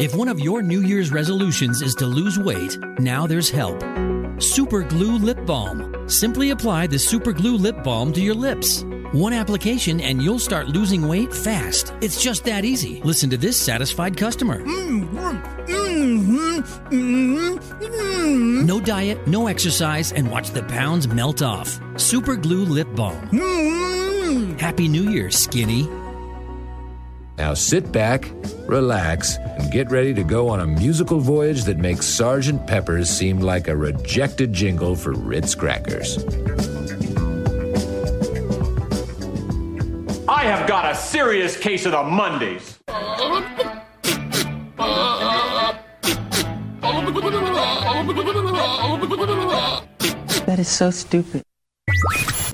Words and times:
If 0.00 0.14
one 0.14 0.28
of 0.28 0.38
your 0.38 0.62
New 0.62 0.82
Year's 0.82 1.10
resolutions 1.10 1.82
is 1.82 1.92
to 1.96 2.06
lose 2.06 2.38
weight, 2.38 2.78
now 3.00 3.26
there's 3.26 3.50
help. 3.50 3.82
Super 4.40 4.84
Glue 4.84 5.18
Lip 5.18 5.44
Balm. 5.44 6.08
Simply 6.08 6.50
apply 6.50 6.86
the 6.86 7.00
Super 7.00 7.32
Glue 7.32 7.56
Lip 7.56 7.82
Balm 7.82 8.12
to 8.12 8.20
your 8.20 8.36
lips. 8.36 8.84
One 9.10 9.32
application 9.32 10.00
and 10.00 10.22
you'll 10.22 10.38
start 10.38 10.68
losing 10.68 11.08
weight 11.08 11.34
fast. 11.34 11.94
It's 12.00 12.22
just 12.22 12.44
that 12.44 12.64
easy. 12.64 13.02
Listen 13.02 13.28
to 13.30 13.36
this 13.36 13.56
satisfied 13.56 14.16
customer. 14.16 14.60
No 18.62 18.80
diet, 18.80 19.26
no 19.26 19.48
exercise, 19.48 20.12
and 20.12 20.30
watch 20.30 20.50
the 20.50 20.62
pounds 20.62 21.08
melt 21.08 21.42
off. 21.42 21.80
Super 21.96 22.36
Glue 22.36 22.64
Lip 22.64 22.86
Balm. 22.94 23.18
Happy 24.60 24.86
New 24.86 25.10
Year, 25.10 25.32
skinny. 25.32 25.88
Now 27.38 27.54
sit 27.54 27.92
back, 27.92 28.28
relax, 28.66 29.36
and 29.36 29.70
get 29.70 29.92
ready 29.92 30.12
to 30.12 30.24
go 30.24 30.48
on 30.48 30.58
a 30.58 30.66
musical 30.66 31.20
voyage 31.20 31.62
that 31.64 31.78
makes 31.78 32.04
Sergeant 32.04 32.66
Pepper's 32.66 33.08
seem 33.08 33.38
like 33.38 33.68
a 33.68 33.76
rejected 33.76 34.52
jingle 34.52 34.96
for 34.96 35.12
Ritz 35.12 35.54
crackers. 35.54 36.18
I 40.28 40.42
have 40.42 40.68
got 40.68 40.90
a 40.90 40.96
serious 40.96 41.56
case 41.56 41.86
of 41.86 41.92
the 41.92 42.02
Mondays. 42.02 42.80
That 50.44 50.56
is 50.58 50.68
so 50.68 50.90
stupid. 50.90 51.42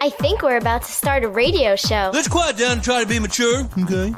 I 0.02 0.10
think 0.10 0.42
we're 0.42 0.58
about 0.58 0.82
to 0.82 0.92
start 0.92 1.24
a 1.24 1.28
radio 1.28 1.74
show. 1.74 2.10
Let's 2.12 2.28
quiet 2.28 2.58
down 2.58 2.72
and 2.72 2.82
try 2.82 3.00
to 3.02 3.08
be 3.08 3.18
mature, 3.18 3.66
okay? 3.78 4.12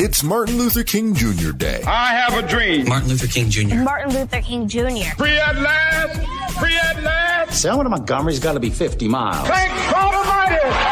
It's 0.00 0.22
Martin 0.22 0.56
Luther 0.58 0.84
King 0.84 1.12
Jr. 1.12 1.50
Day. 1.50 1.82
I 1.84 2.14
have 2.14 2.32
a 2.34 2.46
dream. 2.46 2.88
Martin 2.88 3.08
Luther 3.08 3.26
King 3.26 3.50
Jr. 3.50 3.74
Martin 3.82 4.14
Luther 4.14 4.40
King 4.40 4.68
Jr. 4.68 4.84
Free 5.16 5.36
at 5.38 5.56
last. 5.56 6.56
Free 6.60 6.76
at 6.76 7.02
last. 7.02 7.60
Selma 7.60 7.82
to 7.82 7.88
Montgomery's 7.90 8.38
got 8.38 8.52
to 8.52 8.60
be 8.60 8.70
50 8.70 9.08
miles. 9.08 9.48
Thank 9.48 9.72
God 9.90 10.14
Almighty. 10.14 10.87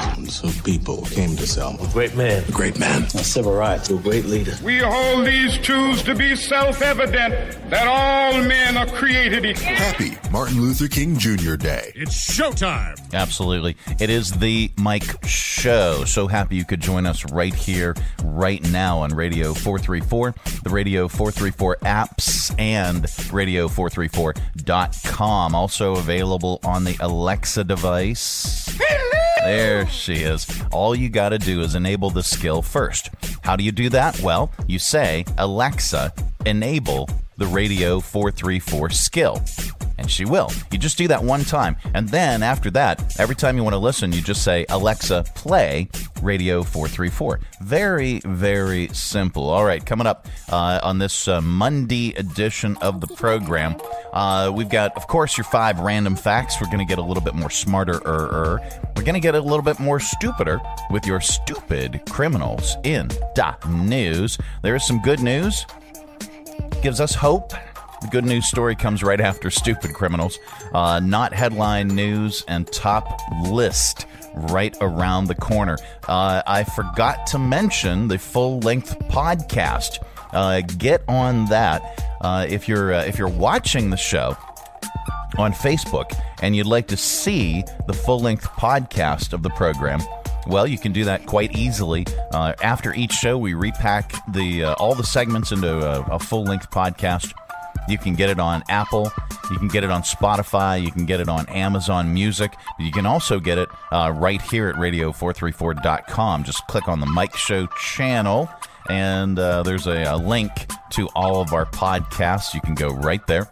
Thousands 0.00 0.42
of 0.44 0.64
people 0.64 1.02
came 1.06 1.34
to 1.36 1.46
Selma. 1.46 1.86
Great 1.92 2.16
man. 2.16 2.42
A 2.48 2.52
great 2.52 2.78
man. 2.78 3.02
A 3.02 3.22
civil 3.22 3.52
rights, 3.52 3.90
a 3.90 3.96
great 3.96 4.24
leader. 4.24 4.54
We 4.62 4.78
hold 4.78 5.26
these 5.26 5.58
truths 5.58 6.00
to 6.04 6.14
be 6.14 6.34
self-evident 6.36 7.68
that 7.70 7.86
all 7.86 8.40
men 8.42 8.78
are 8.78 8.86
created 8.86 9.44
equal. 9.44 9.64
Happy 9.64 10.16
Martin 10.30 10.58
Luther 10.60 10.88
King 10.88 11.18
Jr. 11.18 11.56
Day. 11.56 11.92
It's 11.94 12.14
showtime. 12.14 12.98
Absolutely. 13.12 13.76
It 13.98 14.08
is 14.08 14.32
the 14.32 14.70
Mike 14.78 15.22
Show. 15.26 16.06
So 16.06 16.28
happy 16.28 16.56
you 16.56 16.64
could 16.64 16.80
join 16.80 17.04
us 17.04 17.30
right 17.30 17.54
here, 17.54 17.94
right 18.24 18.62
now 18.70 19.00
on 19.00 19.10
Radio 19.10 19.52
434, 19.52 20.34
the 20.64 20.70
Radio 20.70 21.08
434 21.08 21.76
apps, 21.82 22.58
and 22.58 23.04
Radio434.com. 23.04 25.54
Also 25.54 25.96
available 25.96 26.58
on 26.64 26.84
the 26.84 26.96
Alexa 27.00 27.64
device. 27.64 28.74
There 29.50 29.88
she 29.88 30.14
is. 30.22 30.46
All 30.70 30.94
you 30.94 31.08
got 31.08 31.30
to 31.30 31.38
do 31.38 31.62
is 31.62 31.74
enable 31.74 32.10
the 32.10 32.22
skill 32.22 32.62
first. 32.62 33.10
How 33.42 33.56
do 33.56 33.64
you 33.64 33.72
do 33.72 33.88
that? 33.88 34.20
Well, 34.20 34.52
you 34.68 34.78
say, 34.78 35.24
Alexa, 35.38 36.14
enable 36.46 37.08
the 37.36 37.46
Radio 37.46 37.98
434 37.98 38.90
skill. 38.90 39.42
And 40.00 40.10
she 40.10 40.24
will. 40.24 40.50
You 40.72 40.78
just 40.78 40.96
do 40.96 41.06
that 41.08 41.22
one 41.22 41.44
time. 41.44 41.76
And 41.94 42.08
then 42.08 42.42
after 42.42 42.70
that, 42.70 43.20
every 43.20 43.36
time 43.36 43.56
you 43.56 43.62
want 43.62 43.74
to 43.74 43.78
listen, 43.78 44.12
you 44.12 44.22
just 44.22 44.42
say, 44.42 44.64
Alexa, 44.70 45.24
play 45.34 45.88
Radio 46.22 46.62
434. 46.62 47.38
Very, 47.60 48.20
very 48.24 48.88
simple. 48.88 49.50
All 49.50 49.64
right, 49.64 49.84
coming 49.84 50.06
up 50.06 50.26
uh, 50.48 50.80
on 50.82 50.98
this 50.98 51.28
uh, 51.28 51.42
Monday 51.42 52.14
edition 52.14 52.78
of 52.78 53.02
the 53.02 53.08
program, 53.08 53.76
uh, 54.14 54.50
we've 54.54 54.70
got, 54.70 54.96
of 54.96 55.06
course, 55.06 55.36
your 55.36 55.44
five 55.44 55.78
random 55.80 56.16
facts. 56.16 56.60
We're 56.60 56.68
going 56.68 56.78
to 56.78 56.84
get 56.86 56.98
a 56.98 57.04
little 57.04 57.22
bit 57.22 57.34
more 57.34 57.50
smarter. 57.50 58.00
We're 58.04 59.04
going 59.04 59.14
to 59.14 59.20
get 59.20 59.34
a 59.34 59.40
little 59.40 59.62
bit 59.62 59.78
more 59.78 60.00
stupider 60.00 60.60
with 60.90 61.06
your 61.06 61.20
stupid 61.20 62.00
criminals 62.08 62.76
in 62.84 63.10
dot 63.34 63.68
news. 63.68 64.38
There 64.62 64.74
is 64.74 64.86
some 64.86 65.00
good 65.02 65.20
news, 65.20 65.66
gives 66.82 67.00
us 67.00 67.14
hope. 67.14 67.52
The 68.00 68.08
good 68.08 68.24
news 68.24 68.48
story 68.48 68.74
comes 68.76 69.02
right 69.02 69.20
after 69.20 69.50
Stupid 69.50 69.92
Criminals. 69.92 70.38
Uh, 70.72 71.00
not 71.00 71.34
headline 71.34 71.88
news 71.88 72.44
and 72.48 72.66
top 72.72 73.20
list 73.48 74.06
right 74.34 74.74
around 74.80 75.26
the 75.26 75.34
corner. 75.34 75.76
Uh, 76.08 76.42
I 76.46 76.64
forgot 76.64 77.26
to 77.28 77.38
mention 77.38 78.08
the 78.08 78.18
full 78.18 78.60
length 78.60 78.98
podcast. 79.08 80.02
Uh, 80.32 80.62
get 80.78 81.02
on 81.08 81.46
that 81.46 82.16
uh, 82.20 82.46
if 82.48 82.68
you're 82.68 82.94
uh, 82.94 83.04
if 83.04 83.18
you're 83.18 83.28
watching 83.28 83.90
the 83.90 83.96
show 83.96 84.36
on 85.36 85.52
Facebook 85.52 86.18
and 86.42 86.56
you'd 86.56 86.66
like 86.66 86.88
to 86.88 86.96
see 86.96 87.64
the 87.86 87.92
full 87.92 88.20
length 88.20 88.46
podcast 88.50 89.32
of 89.32 89.42
the 89.42 89.50
program. 89.50 90.00
Well, 90.46 90.66
you 90.66 90.78
can 90.78 90.92
do 90.92 91.04
that 91.04 91.26
quite 91.26 91.54
easily. 91.56 92.06
Uh, 92.32 92.54
after 92.62 92.94
each 92.94 93.12
show, 93.12 93.36
we 93.36 93.54
repack 93.54 94.12
the 94.32 94.64
uh, 94.64 94.74
all 94.74 94.94
the 94.94 95.04
segments 95.04 95.52
into 95.52 95.86
a, 95.86 96.14
a 96.14 96.18
full 96.18 96.44
length 96.44 96.70
podcast. 96.70 97.34
You 97.88 97.98
can 97.98 98.14
get 98.14 98.30
it 98.30 98.38
on 98.38 98.62
Apple. 98.68 99.10
You 99.50 99.58
can 99.58 99.68
get 99.68 99.82
it 99.82 99.90
on 99.90 100.02
Spotify. 100.02 100.82
You 100.82 100.92
can 100.92 101.06
get 101.06 101.20
it 101.20 101.28
on 101.28 101.48
Amazon 101.48 102.14
Music. 102.14 102.54
You 102.78 102.92
can 102.92 103.06
also 103.06 103.40
get 103.40 103.58
it 103.58 103.68
uh, 103.90 104.12
right 104.14 104.40
here 104.40 104.68
at 104.68 104.76
radio434.com. 104.76 106.44
Just 106.44 106.66
click 106.68 106.88
on 106.88 107.00
the 107.00 107.06
Mike 107.06 107.36
Show 107.36 107.66
channel, 107.66 108.48
and 108.88 109.38
uh, 109.38 109.62
there's 109.62 109.86
a, 109.86 110.04
a 110.04 110.16
link 110.16 110.52
to 110.90 111.08
all 111.14 111.40
of 111.40 111.52
our 111.52 111.66
podcasts. 111.66 112.54
You 112.54 112.60
can 112.60 112.74
go 112.74 112.90
right 112.90 113.26
there. 113.26 113.50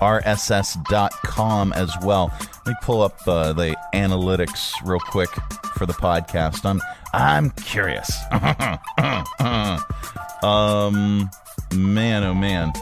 RSS.com 0.00 1.72
as 1.74 1.94
well. 2.02 2.32
Let 2.64 2.66
me 2.66 2.74
pull 2.82 3.02
up 3.02 3.16
uh, 3.26 3.52
the 3.52 3.76
analytics 3.94 4.72
real 4.84 5.00
quick 5.00 5.30
for 5.76 5.86
the 5.86 5.92
podcast. 5.92 6.64
I'm 6.64 6.80
I'm 7.12 7.50
curious. 7.50 8.10
um, 10.42 11.30
man, 11.74 12.24
oh 12.24 12.34
man, 12.34 12.72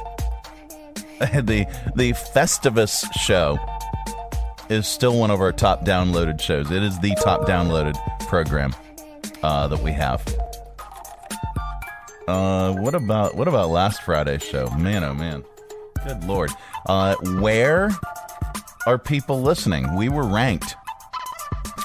the 1.42 1.66
the 1.96 2.12
Festivus 2.12 3.04
show 3.14 3.58
is 4.68 4.86
still 4.86 5.18
one 5.18 5.30
of 5.30 5.40
our 5.40 5.52
top 5.52 5.84
downloaded 5.84 6.40
shows. 6.40 6.70
It 6.70 6.82
is 6.82 6.98
the 7.00 7.14
top 7.16 7.42
downloaded 7.42 7.96
program 8.28 8.74
uh, 9.42 9.66
that 9.68 9.82
we 9.82 9.90
have. 9.92 10.24
Uh, 12.28 12.74
what 12.74 12.94
about 12.94 13.34
what 13.34 13.48
about 13.48 13.70
last 13.70 14.02
Friday's 14.02 14.44
show? 14.44 14.68
Man, 14.70 15.02
oh 15.02 15.14
man, 15.14 15.44
good 16.06 16.22
lord. 16.24 16.50
Uh, 16.86 17.16
where 17.40 17.90
are 18.86 18.98
people 18.98 19.42
listening? 19.42 19.96
We 19.96 20.08
were 20.08 20.26
ranked 20.26 20.76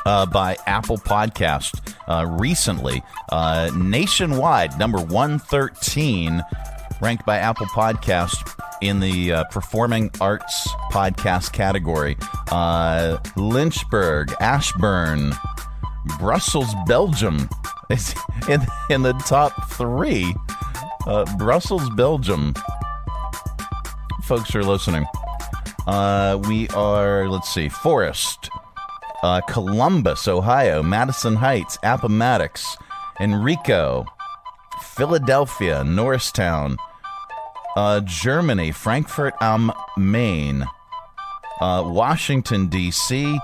uh, 0.06 0.28
by 0.28 0.58
Apple 0.68 0.98
Podcast 0.98 1.96
uh, 2.08 2.26
recently, 2.40 3.02
uh, 3.30 3.72
nationwide, 3.76 4.78
number 4.78 5.00
113, 5.00 6.44
ranked 7.02 7.26
by 7.26 7.38
Apple 7.38 7.68
Podcast 7.68 8.62
in 8.84 9.00
the 9.00 9.32
uh, 9.32 9.44
performing 9.46 10.12
arts 10.20 10.68
podcast 10.92 11.54
category. 11.54 12.18
Uh, 12.52 13.18
Lynchburg, 13.38 14.34
Ashburn, 14.42 15.34
Brussels, 16.20 16.74
Belgium 16.86 17.50
is 17.90 18.14
in, 18.50 18.62
in 18.90 19.02
the 19.02 19.14
top 19.26 19.70
three. 19.72 20.36
Uh, 21.08 21.26
Brussels, 21.38 21.90
Belgium. 21.92 22.54
Folks 24.24 24.54
are 24.56 24.64
listening. 24.64 25.06
Uh, 25.88 26.40
we 26.48 26.68
are, 26.70 27.28
let's 27.30 27.54
see, 27.54 27.70
Forest, 27.70 28.50
uh, 29.22 29.42
Columbus, 29.42 30.28
Ohio, 30.28 30.82
Madison 30.82 31.36
Heights, 31.36 31.78
Appomattox, 31.84 32.78
Henrico, 33.20 34.06
Philadelphia, 34.82 35.84
Norristown, 35.84 36.78
uh, 37.75 38.02
Germany, 38.02 38.72
Frankfurt 38.72 39.34
am 39.41 39.72
Main, 39.97 40.66
uh, 41.59 41.84
Washington, 41.85 42.67
D.C., 42.67 43.40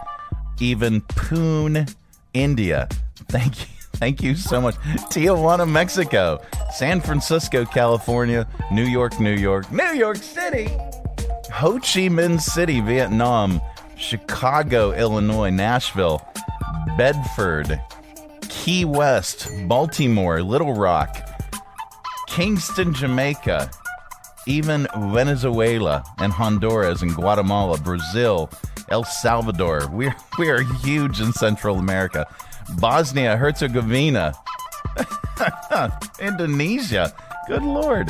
even 0.60 1.02
Pune, 1.02 1.94
India. 2.34 2.88
Thank 3.30 3.62
you. 3.62 3.68
Thank 3.94 4.24
you 4.24 4.36
so 4.36 4.62
much. 4.62 4.76
Tijuana, 5.12 5.70
Mexico, 5.70 6.42
San 6.74 7.02
Francisco, 7.02 7.66
California, 7.66 8.48
New 8.72 8.86
York, 8.86 9.20
New 9.20 9.36
York, 9.36 9.70
New 9.74 9.92
York 9.92 10.18
City, 10.18 10.68
Ho 11.52 11.74
Chi 11.80 12.08
Minh 12.08 12.40
City, 12.40 12.80
Vietnam, 12.80 13.60
Chicago, 13.98 14.94
Illinois, 14.94 15.50
Nashville, 15.50 16.26
Bedford, 16.98 17.82
Key 18.48 18.86
West, 18.86 19.50
Baltimore, 19.68 20.42
Little 20.42 20.76
Rock, 20.76 21.18
Kingston, 22.28 22.94
Jamaica, 22.94 23.70
even 24.50 24.88
Venezuela 24.98 26.04
and 26.18 26.34
Honduras 26.34 27.02
and 27.04 27.14
Guatemala, 27.14 27.78
Brazil, 27.78 28.50
El 28.90 29.04
Salvador. 29.04 29.88
We're, 29.92 30.16
we 30.40 30.50
are 30.50 30.64
huge 30.82 31.22
in 31.22 31.32
Central 31.32 31.78
America. 31.78 32.26
Bosnia, 32.80 33.38
Herzegovina. 33.38 34.34
Indonesia. 36.20 37.14
Good 37.48 37.64
lord. 37.64 38.10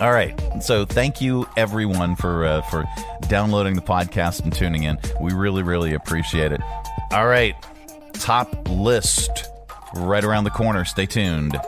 All 0.00 0.12
right. 0.12 0.38
So 0.62 0.84
thank 0.84 1.20
you 1.20 1.46
everyone 1.56 2.16
for 2.16 2.44
uh, 2.44 2.62
for 2.62 2.84
downloading 3.28 3.74
the 3.74 3.82
podcast 3.82 4.42
and 4.42 4.52
tuning 4.52 4.82
in. 4.84 4.98
We 5.20 5.32
really 5.32 5.62
really 5.62 5.94
appreciate 5.94 6.52
it. 6.52 6.60
All 7.12 7.26
right. 7.26 7.54
Top 8.14 8.68
list 8.68 9.50
right 9.94 10.24
around 10.24 10.44
the 10.44 10.50
corner. 10.50 10.84
Stay 10.84 11.06
tuned. 11.06 11.58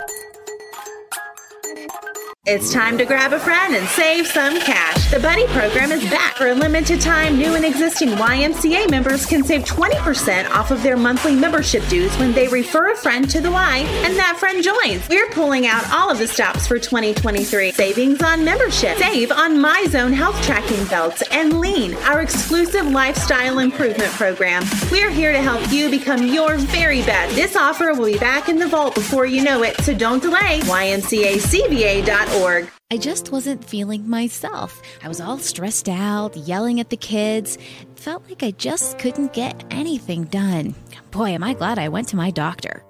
It's 2.49 2.73
time 2.73 2.97
to 2.99 3.05
grab 3.05 3.33
a 3.33 3.41
friend 3.41 3.75
and 3.75 3.89
save 3.89 4.29
some 4.29 4.61
cash. 4.61 4.96
The 5.09 5.21
Buddy 5.21 5.47
program 5.47 5.93
is 5.93 6.03
back 6.11 6.37
for 6.37 6.49
a 6.49 6.55
limited 6.55 7.01
time. 7.01 7.39
New 7.39 7.55
and 7.55 7.65
existing 7.65 8.09
YMCA 8.09 8.91
members 8.91 9.25
can 9.25 9.45
save 9.45 9.63
20% 9.63 10.51
off 10.51 10.73
of 10.73 10.83
their 10.83 10.97
monthly 10.97 11.37
membership 11.37 11.87
dues 11.87 12.13
when 12.19 12.33
they 12.33 12.49
refer 12.49 12.91
a 12.91 12.97
friend 12.97 13.31
to 13.31 13.41
the 13.41 13.51
Y 13.51 13.87
and 14.05 14.17
that 14.17 14.37
friend 14.41 14.65
joins. 14.65 15.09
We're 15.09 15.31
pulling 15.31 15.69
out 15.69 15.89
all 15.93 16.11
of 16.11 16.19
the 16.19 16.27
stops 16.27 16.67
for 16.67 16.81
2023. 16.81 17.71
Savings 17.71 18.21
on 18.21 18.45
membership. 18.45 18.99
Save 18.99 19.31
on 19.31 19.59
MyZone 19.59 20.13
health 20.13 20.43
tracking 20.43 20.85
belts 20.87 21.23
and 21.31 21.61
Lean, 21.61 21.95
our 21.99 22.21
exclusive 22.21 22.87
lifestyle 22.87 23.61
improvement 23.61 24.11
program. 24.15 24.65
We're 24.91 25.11
here 25.11 25.31
to 25.31 25.41
help 25.41 25.71
you 25.71 25.89
become 25.89 26.27
your 26.27 26.59
very 26.59 27.03
best. 27.03 27.37
This 27.37 27.55
offer 27.55 27.95
will 27.95 28.07
be 28.07 28.19
back 28.19 28.49
in 28.49 28.59
the 28.59 28.67
vault 28.67 28.97
before 28.97 29.25
you 29.25 29.45
know 29.45 29.63
it, 29.63 29.77
so 29.83 29.95
don't 29.95 30.21
delay. 30.21 30.59
YMCACVA.org 30.63 32.67
org. 32.67 32.76
I 32.89 32.99
just 32.99 33.33
wasn't 33.33 33.65
feeling 33.65 34.09
myself. 34.09 34.81
I 35.03 35.09
was 35.09 35.21
all 35.21 35.39
stressed 35.39 35.89
out, 35.89 36.37
yelling 36.37 36.79
at 36.79 36.89
the 36.89 36.97
kids. 36.97 37.59
Felt 37.97 38.29
like 38.29 38.45
I 38.45 38.53
just 38.53 39.01
couldn't 39.01 39.33
get 39.33 39.65
anything 39.73 40.23
done. 40.27 40.73
Boy, 41.11 41.31
am 41.31 41.43
I 41.43 41.55
glad 41.55 41.81
I 41.81 41.89
went 41.89 42.07
to 42.09 42.17
my 42.17 42.31
doctor. 42.31 42.85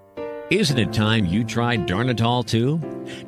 Isn't 0.51 0.79
it 0.79 0.93
time 0.93 1.25
you 1.25 1.45
tried 1.45 1.89
Darnatol 1.89 2.47
too? 2.47 2.79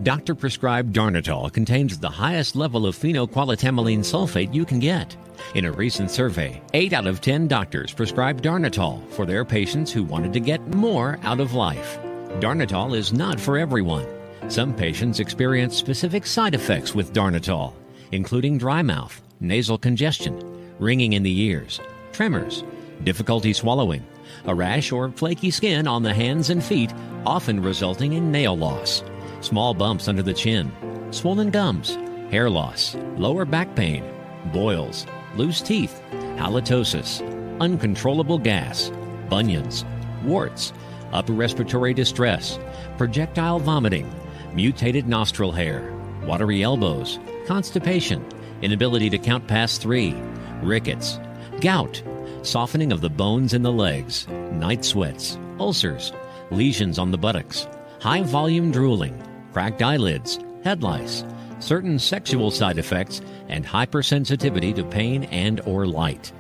Doctor 0.03 0.35
prescribed 0.35 0.95
Darnatol 0.95 1.55
contains 1.55 1.97
the 1.97 2.11
highest 2.11 2.55
level 2.55 2.87
of 2.87 2.95
phenylqualitamelene 2.99 4.01
sulfate 4.01 4.53
you 4.53 4.67
can 4.67 4.79
get. 4.79 5.17
In 5.55 5.65
a 5.65 5.73
recent 5.73 6.11
survey, 6.11 6.61
8 6.75 6.93
out 6.93 7.07
of 7.07 7.23
10 7.23 7.49
doctors 7.49 7.95
prescribed 7.95 8.45
Darnatol 8.45 9.09
for 9.13 9.25
their 9.25 9.47
patients 9.47 9.91
who 9.91 10.05
wanted 10.05 10.35
to 10.35 10.41
get 10.41 10.75
more 10.75 11.19
out 11.23 11.41
of 11.41 11.55
life. 11.55 11.99
Darnatol 12.41 12.95
is 12.95 13.11
not 13.11 13.41
for 13.41 13.57
everyone. 13.57 14.18
Some 14.49 14.75
patients 14.75 15.21
experience 15.21 15.77
specific 15.77 16.25
side 16.25 16.55
effects 16.55 16.95
with 16.95 17.13
Darnitol, 17.13 17.75
including 18.13 18.57
dry 18.57 18.81
mouth, 18.81 19.21
nasal 19.41 19.77
congestion, 19.77 20.73
ringing 20.79 21.13
in 21.13 21.23
the 21.23 21.41
ears, 21.43 21.81
tremors, 22.13 22.65
difficulty 23.05 23.53
swallowing, 23.53 24.07
a 24.47 24.55
rash 24.55 24.91
or 24.91 25.11
flaky 25.11 25.51
skin 25.51 25.87
on 25.87 26.03
the 26.03 26.15
hands 26.15 26.49
and 26.49 26.65
feet, 26.65 26.95
often 27.27 27.61
resulting 27.61 28.15
in 28.15 28.33
nail 28.33 28.57
loss, 28.57 29.03
small 29.43 29.75
bumps 29.75 30.09
under 30.09 30.23
the 30.23 30.33
chin, 30.33 30.73
swollen 31.11 31.51
gums, 31.51 31.97
hair 32.31 32.49
loss, 32.49 32.97
lower 33.19 33.45
back 33.45 33.75
pain, 33.77 34.03
boils, 34.51 35.07
loose 35.37 35.61
teeth, 35.61 36.01
halitosis, 36.39 37.21
uncontrollable 37.61 38.39
gas, 38.39 38.91
bunions, 39.29 39.85
warts, 40.25 40.73
upper 41.13 41.35
respiratory 41.35 41.93
distress, 41.93 42.59
projectile 42.97 43.59
vomiting, 43.59 44.11
mutated 44.55 45.09
nostril 45.09 45.53
hair, 45.53 45.93
watery 46.25 46.63
elbows, 46.63 47.19
constipation, 47.47 48.25
inability 48.63 49.11
to 49.11 49.19
count 49.19 49.47
past 49.47 49.81
three, 49.81 50.15
rickets, 50.63 51.19
gout, 51.61 52.03
softening 52.43 52.93
of 52.93 53.01
the 53.01 53.11
bones 53.11 53.55
in 53.55 53.63
the 53.63 53.73
legs, 53.73 54.27
night 54.53 54.85
sweats, 54.85 55.39
ulcers, 55.59 56.13
lesions 56.51 56.99
on 56.99 57.11
the 57.11 57.19
buttocks, 57.19 57.67
high 58.01 58.23
volume 58.23 58.71
drooling, 58.71 59.23
cracked 59.53 59.83
eyelids, 59.83 60.39
head 60.65 60.83
lice, 60.83 61.25
certain 61.61 61.99
sexual 61.99 62.51
side 62.51 62.79
effects, 62.79 63.21
and 63.49 63.65
hypersensitivity 63.65 64.75
to 64.75 64.85
pain 64.85 65.25
and 65.25 65.61
or 65.67 65.87
light. 65.87 66.33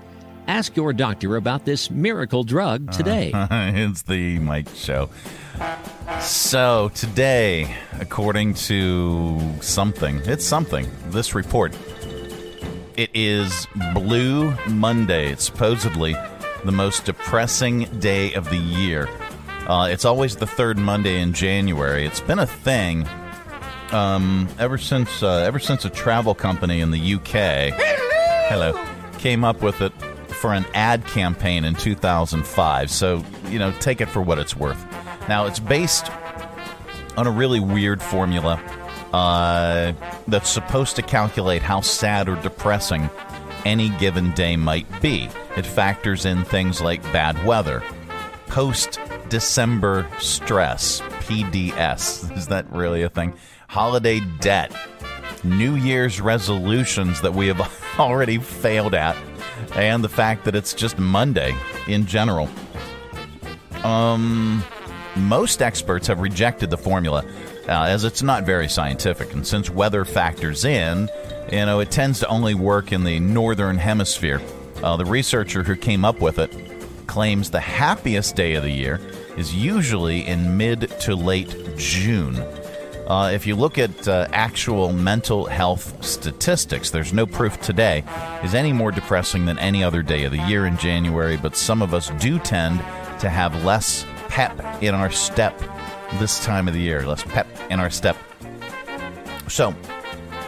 Ask 0.48 0.76
your 0.76 0.94
doctor 0.94 1.36
about 1.36 1.66
this 1.66 1.90
miracle 1.90 2.42
drug 2.42 2.90
today. 2.90 3.32
Uh, 3.32 3.46
it's 3.74 4.00
the 4.00 4.38
Mike 4.38 4.70
Show. 4.74 5.10
So, 6.20 6.90
today, 6.94 7.76
according 8.00 8.54
to 8.54 9.38
something, 9.60 10.22
it's 10.24 10.46
something, 10.46 10.88
this 11.08 11.34
report, 11.34 11.76
it 12.96 13.10
is 13.12 13.66
Blue 13.92 14.54
Monday. 14.68 15.30
It's 15.30 15.44
supposedly 15.44 16.16
the 16.64 16.72
most 16.72 17.04
depressing 17.04 17.84
day 18.00 18.32
of 18.32 18.48
the 18.48 18.56
year. 18.56 19.06
Uh, 19.66 19.88
it's 19.90 20.06
always 20.06 20.36
the 20.36 20.46
third 20.46 20.78
Monday 20.78 21.20
in 21.20 21.34
January. 21.34 22.06
It's 22.06 22.20
been 22.20 22.38
a 22.38 22.46
thing 22.46 23.06
um, 23.92 24.48
ever 24.58 24.78
since 24.78 25.22
uh, 25.22 25.42
ever 25.46 25.58
since 25.58 25.84
a 25.84 25.90
travel 25.90 26.34
company 26.34 26.80
in 26.80 26.90
the 26.90 27.14
UK, 27.16 27.74
hello, 28.48 28.82
came 29.18 29.44
up 29.44 29.60
with 29.60 29.82
it 29.82 29.92
for 30.38 30.52
an 30.54 30.64
ad 30.74 31.04
campaign 31.06 31.64
in 31.64 31.74
2005. 31.74 32.90
So 32.90 33.24
you 33.48 33.58
know, 33.58 33.72
take 33.80 34.00
it 34.00 34.08
for 34.08 34.22
what 34.22 34.38
it's 34.38 34.56
worth. 34.56 34.84
Now, 35.28 35.46
it's 35.46 35.58
based 35.58 36.10
on 37.16 37.26
a 37.26 37.30
really 37.30 37.60
weird 37.60 38.02
formula 38.02 38.54
uh, 39.12 39.92
that's 40.26 40.48
supposed 40.48 40.96
to 40.96 41.02
calculate 41.02 41.62
how 41.62 41.80
sad 41.80 42.28
or 42.28 42.36
depressing 42.36 43.10
any 43.64 43.90
given 43.98 44.32
day 44.32 44.56
might 44.56 44.86
be. 45.02 45.28
It 45.56 45.66
factors 45.66 46.24
in 46.24 46.44
things 46.44 46.80
like 46.80 47.02
bad 47.12 47.44
weather, 47.44 47.82
post 48.46 49.00
December 49.28 50.08
stress, 50.18 51.00
PDS. 51.00 52.36
Is 52.36 52.46
that 52.48 52.70
really 52.70 53.02
a 53.02 53.08
thing? 53.08 53.34
Holiday 53.68 54.20
debt, 54.40 54.74
New 55.44 55.74
Year's 55.74 56.20
resolutions 56.20 57.20
that 57.20 57.34
we 57.34 57.48
have 57.48 57.60
already 57.98 58.38
failed 58.38 58.94
at, 58.94 59.16
and 59.78 60.02
the 60.02 60.08
fact 60.08 60.44
that 60.44 60.56
it's 60.56 60.74
just 60.74 60.98
Monday 60.98 61.54
in 61.86 62.04
general. 62.04 62.48
Um, 63.84 64.64
most 65.14 65.62
experts 65.62 66.08
have 66.08 66.20
rejected 66.20 66.70
the 66.70 66.76
formula 66.76 67.24
uh, 67.68 67.84
as 67.84 68.04
it's 68.04 68.22
not 68.22 68.44
very 68.44 68.68
scientific, 68.68 69.32
and 69.32 69.46
since 69.46 69.70
weather 69.70 70.04
factors 70.04 70.64
in, 70.64 71.08
you 71.52 71.64
know, 71.64 71.80
it 71.80 71.90
tends 71.90 72.18
to 72.20 72.28
only 72.28 72.54
work 72.54 72.92
in 72.92 73.04
the 73.04 73.20
northern 73.20 73.76
hemisphere. 73.78 74.40
Uh, 74.82 74.96
the 74.96 75.04
researcher 75.04 75.62
who 75.62 75.76
came 75.76 76.04
up 76.04 76.20
with 76.20 76.38
it 76.38 76.50
claims 77.06 77.50
the 77.50 77.60
happiest 77.60 78.34
day 78.34 78.54
of 78.54 78.62
the 78.62 78.70
year 78.70 79.00
is 79.36 79.54
usually 79.54 80.26
in 80.26 80.56
mid 80.56 80.90
to 81.00 81.14
late 81.14 81.54
June. 81.76 82.34
Uh, 83.08 83.30
if 83.32 83.46
you 83.46 83.56
look 83.56 83.78
at 83.78 84.06
uh, 84.06 84.28
actual 84.32 84.92
mental 84.92 85.46
health 85.46 86.04
statistics, 86.04 86.90
there's 86.90 87.14
no 87.14 87.24
proof 87.24 87.58
today 87.62 88.04
is 88.44 88.54
any 88.54 88.70
more 88.70 88.92
depressing 88.92 89.46
than 89.46 89.58
any 89.58 89.82
other 89.82 90.02
day 90.02 90.24
of 90.24 90.30
the 90.30 90.38
year 90.46 90.66
in 90.66 90.76
January, 90.76 91.38
but 91.38 91.56
some 91.56 91.80
of 91.80 91.94
us 91.94 92.10
do 92.20 92.38
tend 92.38 92.78
to 93.18 93.30
have 93.30 93.64
less 93.64 94.04
pep 94.28 94.82
in 94.82 94.94
our 94.94 95.10
step 95.10 95.58
this 96.18 96.44
time 96.44 96.68
of 96.68 96.74
the 96.74 96.80
year, 96.80 97.06
less 97.06 97.22
pep 97.22 97.46
in 97.70 97.80
our 97.80 97.88
step. 97.88 98.14
So 99.48 99.74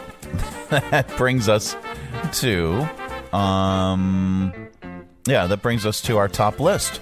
that 0.69 1.11
brings 1.17 1.49
us 1.49 1.75
to, 2.33 2.87
um, 3.35 4.53
yeah, 5.25 5.47
that 5.47 5.63
brings 5.63 5.87
us 5.87 5.99
to 6.03 6.17
our 6.17 6.27
top 6.27 6.59
list. 6.59 7.01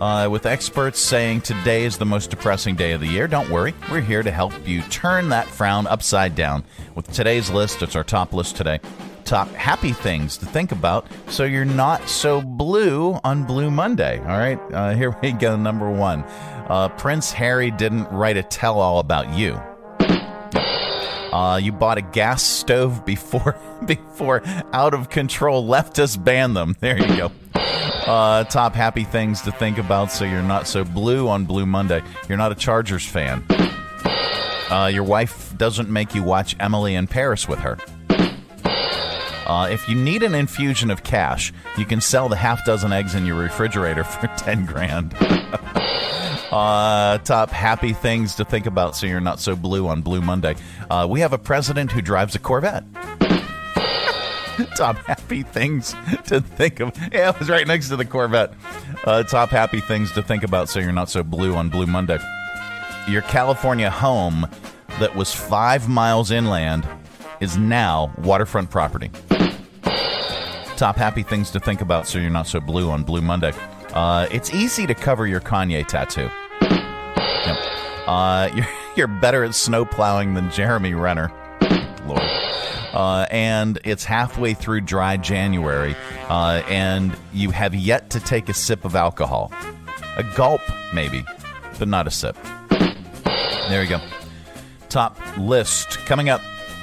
Uh, 0.00 0.26
with 0.30 0.46
experts 0.46 0.98
saying 0.98 1.42
today 1.42 1.84
is 1.84 1.98
the 1.98 2.06
most 2.06 2.30
depressing 2.30 2.74
day 2.74 2.92
of 2.92 3.02
the 3.02 3.06
year, 3.06 3.28
don't 3.28 3.50
worry. 3.50 3.74
We're 3.90 4.00
here 4.00 4.22
to 4.22 4.30
help 4.30 4.54
you 4.66 4.80
turn 4.84 5.28
that 5.28 5.46
frown 5.46 5.86
upside 5.86 6.34
down. 6.34 6.64
With 6.94 7.12
today's 7.12 7.50
list, 7.50 7.82
it's 7.82 7.94
our 7.94 8.02
top 8.02 8.32
list 8.32 8.56
today. 8.56 8.80
Top 9.24 9.52
happy 9.52 9.92
things 9.92 10.38
to 10.38 10.46
think 10.46 10.72
about 10.72 11.06
so 11.28 11.44
you're 11.44 11.66
not 11.66 12.08
so 12.08 12.40
blue 12.40 13.20
on 13.24 13.44
Blue 13.44 13.70
Monday. 13.70 14.18
All 14.20 14.38
right, 14.38 14.58
uh, 14.72 14.94
here 14.94 15.14
we 15.20 15.32
go. 15.32 15.54
Number 15.54 15.90
one 15.90 16.24
uh, 16.70 16.88
Prince 16.88 17.30
Harry 17.32 17.70
didn't 17.70 18.10
write 18.10 18.38
a 18.38 18.42
tell 18.42 18.80
all 18.80 19.00
about 19.00 19.34
you. 19.34 19.60
Uh, 21.30 21.60
you 21.62 21.72
bought 21.72 21.98
a 21.98 22.02
gas 22.02 22.42
stove 22.42 23.04
before 23.04 23.54
before 23.84 24.42
out 24.72 24.94
of 24.94 25.10
control 25.10 25.62
leftists 25.68 26.22
banned 26.22 26.56
them. 26.56 26.74
There 26.80 26.98
you 26.98 27.16
go. 27.18 27.32
Uh, 28.10 28.42
top 28.42 28.74
happy 28.74 29.04
things 29.04 29.40
to 29.40 29.52
think 29.52 29.78
about 29.78 30.10
so 30.10 30.24
you're 30.24 30.42
not 30.42 30.66
so 30.66 30.82
blue 30.82 31.28
on 31.28 31.44
Blue 31.44 31.64
Monday. 31.64 32.02
You're 32.28 32.38
not 32.38 32.50
a 32.50 32.56
Chargers 32.56 33.06
fan. 33.06 33.44
Uh, 34.68 34.90
your 34.92 35.04
wife 35.04 35.56
doesn't 35.56 35.88
make 35.88 36.12
you 36.12 36.24
watch 36.24 36.56
Emily 36.58 36.96
in 36.96 37.06
Paris 37.06 37.46
with 37.46 37.60
her. 37.60 37.78
Uh, 39.46 39.68
if 39.70 39.88
you 39.88 39.94
need 39.94 40.24
an 40.24 40.34
infusion 40.34 40.90
of 40.90 41.04
cash, 41.04 41.52
you 41.78 41.84
can 41.84 42.00
sell 42.00 42.28
the 42.28 42.34
half 42.34 42.64
dozen 42.64 42.92
eggs 42.92 43.14
in 43.14 43.24
your 43.24 43.36
refrigerator 43.36 44.02
for 44.04 44.26
10 44.26 44.66
grand. 44.66 45.14
uh, 45.20 47.18
top 47.18 47.50
happy 47.50 47.92
things 47.92 48.34
to 48.34 48.44
think 48.44 48.66
about 48.66 48.96
so 48.96 49.06
you're 49.06 49.20
not 49.20 49.38
so 49.38 49.54
blue 49.54 49.86
on 49.86 50.02
Blue 50.02 50.20
Monday. 50.20 50.56
Uh, 50.90 51.06
we 51.08 51.20
have 51.20 51.32
a 51.32 51.38
president 51.38 51.92
who 51.92 52.02
drives 52.02 52.34
a 52.34 52.40
Corvette. 52.40 52.82
top 54.76 54.96
happy 54.98 55.42
things 55.42 55.94
to 56.26 56.40
think 56.40 56.80
of. 56.80 56.96
Yeah, 57.12 57.30
it 57.30 57.38
was 57.38 57.48
right 57.48 57.66
next 57.66 57.88
to 57.88 57.96
the 57.96 58.04
Corvette. 58.04 58.52
Uh, 59.04 59.22
top 59.22 59.50
happy 59.50 59.80
things 59.80 60.12
to 60.12 60.22
think 60.22 60.42
about 60.42 60.68
so 60.68 60.80
you're 60.80 60.92
not 60.92 61.08
so 61.08 61.22
blue 61.22 61.54
on 61.54 61.68
Blue 61.68 61.86
Monday. 61.86 62.18
your 63.08 63.22
California 63.22 63.90
home 63.90 64.46
that 64.98 65.14
was 65.16 65.32
five 65.34 65.88
miles 65.88 66.30
inland 66.30 66.86
is 67.40 67.56
now 67.56 68.12
waterfront 68.18 68.70
property. 68.70 69.10
Top 70.76 70.96
happy 70.96 71.22
things 71.22 71.50
to 71.50 71.60
think 71.60 71.80
about 71.80 72.06
so 72.06 72.18
you're 72.18 72.30
not 72.30 72.46
so 72.46 72.60
blue 72.60 72.90
on 72.90 73.02
Blue 73.02 73.20
Monday. 73.20 73.52
Uh, 73.92 74.26
it's 74.30 74.54
easy 74.54 74.86
to 74.86 74.94
cover 74.94 75.26
your 75.26 75.40
Kanye 75.40 75.86
tattoo. 75.86 76.30
Yep. 76.60 77.58
Uh, 78.06 78.50
you're, 78.54 78.68
you're 78.96 79.20
better 79.20 79.44
at 79.44 79.54
snow 79.54 79.84
plowing 79.84 80.34
than 80.34 80.50
Jeremy 80.50 80.94
Renner. 80.94 81.30
Lord. 82.10 82.30
Uh, 82.92 83.26
and 83.30 83.78
it's 83.84 84.04
halfway 84.04 84.54
through 84.54 84.80
dry 84.82 85.16
January, 85.16 85.94
uh, 86.28 86.62
and 86.68 87.16
you 87.32 87.50
have 87.50 87.74
yet 87.74 88.10
to 88.10 88.20
take 88.20 88.48
a 88.48 88.54
sip 88.54 88.84
of 88.84 88.94
alcohol. 88.96 89.52
A 90.16 90.24
gulp, 90.36 90.60
maybe, 90.92 91.24
but 91.78 91.88
not 91.88 92.06
a 92.06 92.10
sip. 92.10 92.36
There 93.68 93.82
you 93.82 93.88
go. 93.88 94.00
Top 94.88 95.16
list 95.38 95.98
coming 96.00 96.28
up. 96.28 96.40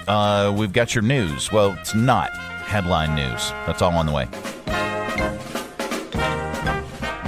Uh, 0.08 0.54
we've 0.58 0.72
got 0.72 0.96
your 0.96 1.02
news. 1.02 1.52
Well, 1.52 1.76
it's 1.82 1.94
not 1.94 2.32
headline 2.32 3.16
news. 3.16 3.52
That's 3.66 3.82
all 3.82 3.92
on 3.92 4.06
the 4.06 4.14
way. 4.14 4.28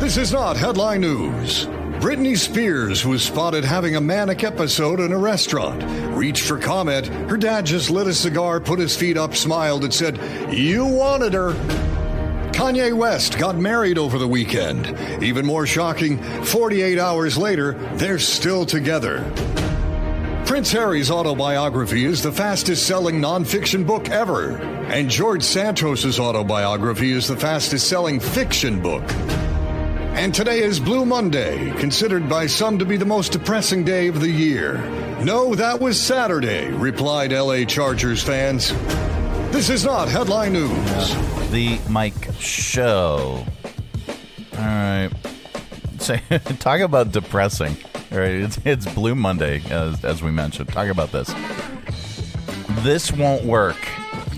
This 0.00 0.16
is 0.16 0.32
not 0.32 0.56
headline 0.56 1.02
news. 1.02 1.66
Britney 2.02 2.36
Spears 2.36 3.06
was 3.06 3.22
spotted 3.22 3.64
having 3.64 3.94
a 3.94 4.00
manic 4.00 4.42
episode 4.42 4.98
in 4.98 5.12
a 5.12 5.16
restaurant. 5.16 5.84
Reached 6.16 6.44
for 6.44 6.58
comment. 6.58 7.06
Her 7.06 7.36
dad 7.36 7.64
just 7.64 7.90
lit 7.90 8.08
a 8.08 8.12
cigar, 8.12 8.58
put 8.58 8.80
his 8.80 8.96
feet 8.96 9.16
up, 9.16 9.36
smiled, 9.36 9.84
and 9.84 9.94
said, 9.94 10.18
You 10.52 10.84
wanted 10.84 11.32
her. 11.34 11.52
Kanye 12.52 12.92
West 12.92 13.38
got 13.38 13.56
married 13.56 13.98
over 13.98 14.18
the 14.18 14.26
weekend. 14.26 14.86
Even 15.22 15.46
more 15.46 15.66
shocking, 15.66 16.18
48 16.44 16.98
hours 16.98 17.38
later, 17.38 17.74
they're 17.94 18.18
still 18.18 18.66
together. 18.66 19.20
Prince 20.52 20.72
Harry's 20.72 21.10
autobiography 21.10 22.04
is 22.04 22.22
the 22.22 22.30
fastest 22.30 22.86
selling 22.86 23.22
nonfiction 23.22 23.86
book 23.86 24.10
ever, 24.10 24.58
and 24.58 25.08
George 25.08 25.42
Santos's 25.42 26.20
autobiography 26.20 27.10
is 27.10 27.26
the 27.26 27.38
fastest 27.38 27.88
selling 27.88 28.20
fiction 28.20 28.82
book. 28.82 29.02
And 30.12 30.34
today 30.34 30.58
is 30.58 30.78
Blue 30.78 31.06
Monday, 31.06 31.70
considered 31.78 32.28
by 32.28 32.48
some 32.48 32.78
to 32.80 32.84
be 32.84 32.98
the 32.98 33.06
most 33.06 33.32
depressing 33.32 33.82
day 33.82 34.08
of 34.08 34.20
the 34.20 34.28
year. 34.28 34.76
No, 35.24 35.54
that 35.54 35.80
was 35.80 35.98
Saturday, 35.98 36.68
replied 36.70 37.32
LA 37.32 37.64
Chargers 37.64 38.22
fans. 38.22 38.74
This 39.52 39.70
is 39.70 39.86
not 39.86 40.08
headline 40.08 40.52
news. 40.52 41.50
The 41.50 41.80
Mike 41.88 42.28
Show. 42.38 43.46
All 44.58 44.58
right. 44.58 45.10
So, 45.98 46.16
talk 46.58 46.80
about 46.80 47.12
depressing. 47.12 47.76
All 48.12 48.18
right, 48.18 48.34
it's, 48.34 48.58
it's 48.66 48.86
Blue 48.92 49.14
Monday, 49.14 49.62
as, 49.70 50.04
as 50.04 50.22
we 50.22 50.30
mentioned. 50.30 50.68
Talk 50.68 50.88
about 50.88 51.12
this. 51.12 51.32
This 52.82 53.10
won't 53.10 53.44
work 53.46 53.78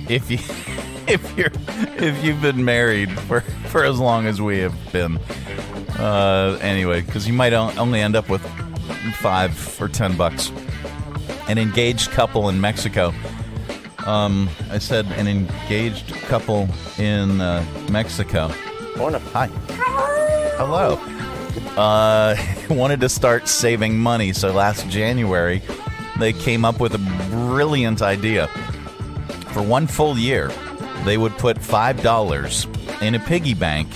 if 0.08 0.30
you 0.30 0.38
if 1.08 1.36
you're 1.36 1.50
if 1.98 2.24
you've 2.24 2.40
been 2.40 2.64
married 2.64 3.10
for 3.22 3.40
for 3.40 3.84
as 3.84 3.98
long 3.98 4.26
as 4.26 4.40
we 4.40 4.58
have 4.58 4.92
been. 4.92 5.18
Uh, 5.98 6.56
anyway, 6.60 7.00
because 7.00 7.26
you 7.26 7.32
might 7.32 7.52
only 7.52 8.00
end 8.00 8.14
up 8.14 8.28
with 8.28 8.42
five 9.16 9.80
or 9.80 9.88
ten 9.88 10.16
bucks. 10.16 10.52
An 11.48 11.58
engaged 11.58 12.10
couple 12.10 12.48
in 12.48 12.60
Mexico. 12.60 13.12
Um, 14.06 14.48
I 14.70 14.78
said 14.78 15.06
an 15.12 15.26
engaged 15.26 16.12
couple 16.26 16.68
in 16.96 17.40
uh, 17.40 17.64
Mexico. 17.90 18.52
Morning. 18.96 19.20
Hi. 19.32 19.48
Hello. 20.56 20.96
Uh, 21.76 22.36
wanted 22.70 23.00
to 23.00 23.08
start 23.08 23.48
saving 23.48 23.98
money, 23.98 24.32
so 24.32 24.52
last 24.52 24.88
January 24.88 25.62
they 26.18 26.32
came 26.32 26.64
up 26.64 26.80
with 26.80 26.94
a 26.94 27.28
brilliant 27.30 28.02
idea. 28.02 28.46
For 29.52 29.62
one 29.62 29.86
full 29.86 30.18
year, 30.18 30.52
they 31.04 31.18
would 31.18 31.32
put 31.38 31.58
five 31.58 32.02
dollars 32.02 32.66
in 33.00 33.14
a 33.14 33.20
piggy 33.20 33.54
bank 33.54 33.88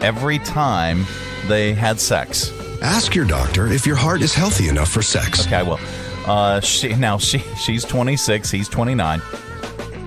every 0.00 0.38
time 0.40 1.04
they 1.46 1.72
had 1.72 2.00
sex. 2.00 2.52
Ask 2.82 3.14
your 3.14 3.24
doctor 3.24 3.68
if 3.68 3.86
your 3.86 3.96
heart 3.96 4.22
is 4.22 4.34
healthy 4.34 4.68
enough 4.68 4.90
for 4.90 5.02
sex. 5.02 5.46
Okay, 5.46 5.62
well, 5.62 5.80
uh, 6.26 6.60
she 6.60 6.94
now 6.96 7.18
she 7.18 7.38
she's 7.38 7.84
26, 7.84 8.50
he's 8.50 8.68
29. 8.68 9.22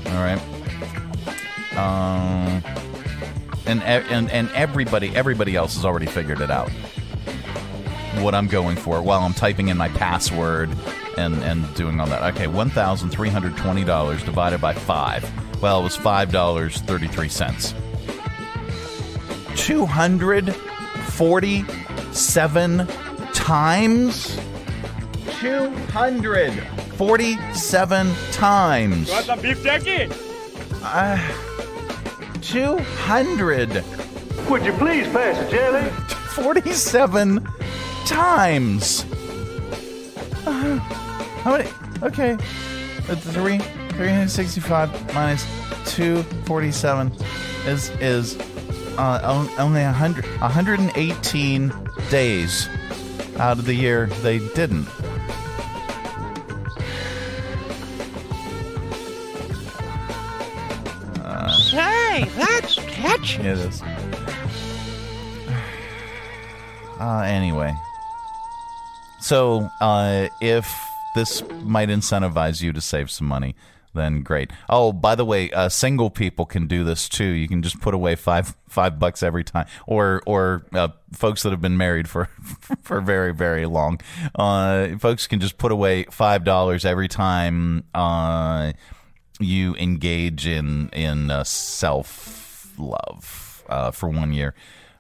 All 0.07 0.15
right. 0.15 0.41
Um, 1.77 2.63
and, 3.67 3.83
and, 3.83 4.31
and 4.31 4.51
everybody, 4.53 5.15
everybody 5.17 5.57
else 5.57 5.75
has 5.77 5.85
already 5.85 6.07
figured 6.07 6.41
it 6.41 6.51
out. 6.51 6.71
What 8.21 8.35
I'm 8.35 8.47
going 8.47 8.77
for 8.77 9.03
while 9.03 9.23
I'm 9.23 9.33
typing 9.33 9.69
in 9.69 9.77
my 9.77 9.89
password 9.89 10.71
and 11.17 11.43
and 11.43 11.73
doing 11.75 12.01
all 12.01 12.07
that. 12.07 12.23
Okay, 12.35 12.47
one 12.47 12.71
thousand 12.71 13.11
three 13.11 13.29
hundred 13.29 13.57
twenty 13.57 13.85
dollars 13.85 14.23
divided 14.23 14.61
by 14.61 14.75
five. 14.75 15.31
Well, 15.63 15.81
it 15.81 15.85
was 15.85 15.97
five 15.97 16.31
dollars 19.56 19.61
thirty 19.61 19.61
three 19.61 19.61
cents. 19.61 19.61
Two 19.61 19.87
hundred 19.87 20.54
forty 21.12 21.64
seven 22.12 22.87
times. 23.32 24.37
Two 25.40 25.71
hundred 25.90 26.52
forty 26.97 27.37
seven 27.52 28.12
times. 28.32 29.09
You 29.09 29.14
want 29.14 29.26
some 29.26 29.40
beef 29.40 29.62
jerky? 29.62 30.09
Uh, 30.82 31.18
two 32.40 32.78
hundred. 32.78 33.85
Would 34.49 34.64
you 34.64 34.73
please 34.75 35.06
pass 35.09 35.38
the 35.44 35.50
jelly? 35.50 35.88
Forty 35.90 36.73
seven 36.73 37.47
times. 38.06 39.04
Uh, 40.47 40.78
how 41.42 41.52
many? 41.56 41.68
Okay. 42.02 42.32
Uh, 43.09 43.16
three, 43.16 43.59
365 43.59 45.14
minus 45.14 45.44
247 45.97 47.12
is 47.66 47.90
is 48.00 48.37
uh, 48.99 49.49
only 49.59 49.83
100, 49.83 50.25
118 50.25 51.73
days 52.11 52.69
out 53.39 53.59
of 53.59 53.65
the 53.65 53.75
year 53.75 54.07
they 54.23 54.39
didn't. 54.55 54.87
Uh, 61.25 62.27
that's 62.37 62.75
catchy. 62.75 63.41
It 63.41 63.59
is. 63.59 63.83
Uh, 67.01 67.23
anyway, 67.27 67.75
so 69.21 69.69
uh, 69.81 70.29
if 70.41 70.73
this 71.17 71.43
might 71.63 71.89
incentivize 71.89 72.63
you 72.63 72.73
to 72.73 72.81
save 72.81 73.11
some 73.11 73.27
money, 73.27 73.57
then 73.95 74.23
great. 74.23 74.51
Oh, 74.69 74.93
by 74.93 75.15
the 75.15 75.25
way, 75.25 75.51
uh, 75.51 75.69
single 75.69 76.11
people 76.11 76.47
can 76.47 76.67
do 76.67 76.85
this 76.85 77.09
too. 77.09 77.25
You 77.25 77.49
can 77.49 77.63
just 77.63 77.81
put 77.81 77.95
away 77.95 78.15
five 78.15 78.57
five 78.69 78.99
bucks 78.99 79.23
every 79.23 79.45
time, 79.45 79.67
or 79.87 80.23
or 80.27 80.65
uh, 80.73 80.89
folks 81.13 81.43
that 81.43 81.51
have 81.51 81.61
been 81.61 81.77
married 81.77 82.09
for 82.09 82.27
for 82.83 83.01
very 83.01 83.35
very 83.35 83.67
long. 83.67 84.01
Uh, 84.35 84.97
folks 84.99 85.27
can 85.27 85.41
just 85.41 85.59
put 85.59 85.73
away 85.73 86.05
five 86.05 86.45
dollars 86.45 86.85
every 86.85 87.09
time 87.09 87.85
uh, 87.95 88.73
you 89.39 89.75
engage 89.77 90.47
in 90.47 90.89
in 90.91 91.31
uh, 91.31 91.45
self 91.45 92.73
love 92.79 93.65
uh, 93.69 93.91
for 93.91 94.09
one 94.09 94.33
year. 94.33 94.55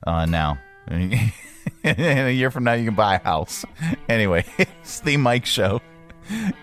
Now. 0.06 0.58
in 0.90 1.32
a 1.84 2.30
year 2.30 2.50
from 2.50 2.64
now, 2.64 2.72
you 2.72 2.84
can 2.86 2.94
buy 2.94 3.16
a 3.16 3.22
house. 3.22 3.64
Anyway, 4.08 4.44
it's 4.58 5.00
the 5.00 5.16
Mike 5.16 5.46
Show 5.46 5.80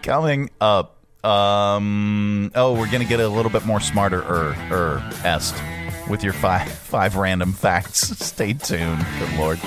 coming 0.04 0.50
up. 0.62 0.99
Um, 1.24 2.52
oh, 2.56 2.74
we're 2.74 2.90
gonna 2.90 3.06
get 3.06 3.20
a 3.20 3.28
little 3.28 3.52
bit 3.52 3.66
more 3.66 3.80
smarter 3.80 4.22
er 4.22 4.56
er 4.72 5.12
est 5.26 5.54
with 6.10 6.24
your 6.24 6.34
five 6.34 6.72
five 6.72 7.16
random 7.16 7.52
facts. 7.52 8.00
Stay 8.26 8.54
tuned. 8.54 9.06
Good 9.20 9.38
lord. 9.38 9.60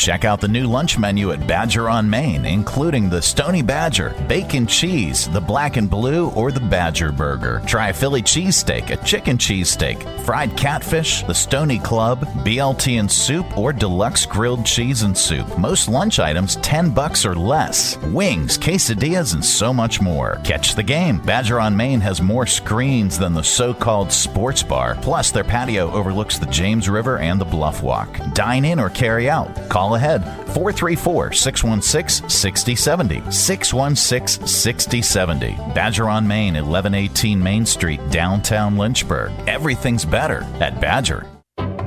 Check 0.00 0.24
out 0.24 0.40
the 0.40 0.48
new 0.48 0.66
lunch 0.66 0.98
menu 0.98 1.30
at 1.30 1.46
Badger 1.46 1.90
on 1.90 2.08
Main, 2.08 2.46
including 2.46 3.10
the 3.10 3.20
Stony 3.20 3.60
Badger, 3.60 4.16
bacon 4.28 4.66
cheese, 4.66 5.28
the 5.28 5.42
black 5.42 5.76
and 5.76 5.90
blue, 5.90 6.30
or 6.30 6.50
the 6.50 6.58
Badger 6.58 7.12
Burger. 7.12 7.60
Try 7.66 7.88
a 7.88 7.92
Philly 7.92 8.22
cheesesteak, 8.22 8.88
a 8.88 9.04
chicken 9.04 9.36
cheesesteak, 9.36 10.24
fried 10.24 10.56
catfish, 10.56 11.22
the 11.24 11.34
Stony 11.34 11.78
Club, 11.78 12.20
BLT 12.46 12.98
and 12.98 13.12
soup, 13.12 13.58
or 13.58 13.74
deluxe 13.74 14.24
grilled 14.24 14.64
cheese 14.64 15.02
and 15.02 15.14
soup. 15.14 15.58
Most 15.58 15.86
lunch 15.86 16.18
items 16.18 16.56
10 16.56 16.94
bucks 16.94 17.26
or 17.26 17.34
less. 17.34 17.98
Wings, 18.04 18.56
quesadillas, 18.56 19.34
and 19.34 19.44
so 19.44 19.70
much 19.70 20.00
more. 20.00 20.40
Catch 20.44 20.76
the 20.76 20.82
game. 20.82 21.18
Badger 21.18 21.60
on 21.60 21.76
Main 21.76 22.00
has 22.00 22.22
more 22.22 22.46
screens 22.46 23.18
than 23.18 23.34
the 23.34 23.44
so-called 23.44 24.10
sports 24.10 24.62
bar. 24.62 24.96
Plus, 25.02 25.30
their 25.30 25.44
patio 25.44 25.92
overlooks 25.92 26.38
the 26.38 26.46
James 26.46 26.88
River 26.88 27.18
and 27.18 27.38
the 27.38 27.44
Bluff 27.44 27.82
Walk. 27.82 28.18
Dine 28.32 28.64
in 28.64 28.80
or 28.80 28.88
carry 28.88 29.28
out. 29.28 29.54
Call 29.68 29.89
ahead 29.94 30.24
434 30.54 31.32
616 31.32 32.28
6070. 32.28 33.30
616 33.30 34.46
6070. 34.46 35.56
Badger 35.74 36.08
on 36.08 36.26
Main, 36.26 36.54
1118 36.54 37.42
Main 37.42 37.66
Street, 37.66 38.00
downtown 38.10 38.76
Lynchburg. 38.76 39.32
Everything's 39.48 40.04
better 40.04 40.42
at 40.60 40.80
Badger. 40.80 41.26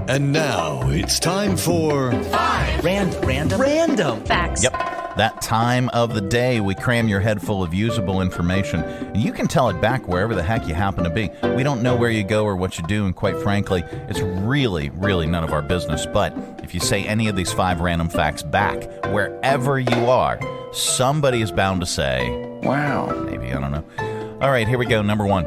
And 0.08 0.34
now 0.34 0.90
it's 0.90 1.18
time 1.18 1.56
for 1.56 2.12
Five 2.12 2.84
random, 2.84 3.22
random, 3.26 3.62
random 3.62 4.24
facts. 4.26 4.62
Yep. 4.62 4.74
That 5.16 5.42
time 5.42 5.90
of 5.90 6.14
the 6.14 6.22
day, 6.22 6.60
we 6.60 6.76
cram 6.76 7.08
your 7.08 7.20
head 7.22 7.42
full 7.42 7.64
of 7.64 7.74
usable 7.74 8.22
information. 8.22 8.82
And 8.82 9.18
you 9.18 9.32
can 9.32 9.48
tell 9.48 9.70
it 9.70 9.80
back 9.80 10.08
wherever 10.08 10.36
the 10.36 10.44
heck 10.44 10.68
you 10.68 10.74
happen 10.74 11.04
to 11.04 11.10
be. 11.10 11.30
We 11.56 11.64
don't 11.64 11.82
know 11.84 11.96
where 11.96 12.10
you 12.10 12.24
go 12.24 12.44
or 12.44 12.56
what 12.56 12.78
you 12.78 12.86
do, 12.86 13.06
and 13.06 13.16
quite 13.16 13.38
frankly, 13.38 13.84
it's 14.10 14.20
really, 14.20 14.90
really 14.90 15.26
none 15.26 15.44
of 15.44 15.54
our 15.54 15.62
business. 15.62 16.06
But 16.06 16.36
if 16.64 16.74
you 16.74 16.80
say 16.80 17.06
any 17.06 17.28
of 17.28 17.36
these 17.36 17.54
five 17.54 17.80
random 17.80 18.10
facts 18.10 18.44
back, 18.44 18.84
wherever 19.06 19.80
you 19.80 20.10
are, 20.10 20.40
somebody 20.74 21.42
is 21.42 21.52
bound 21.52 21.80
to 21.82 21.88
say, 21.88 22.30
Wow. 22.64 23.08
Maybe, 23.26 23.54
I 23.54 23.60
don't 23.62 23.72
know. 23.72 23.86
All 24.42 24.50
right, 24.50 24.68
here 24.68 24.78
we 24.78 24.86
go. 24.86 25.02
Number 25.02 25.26
one. 25.26 25.46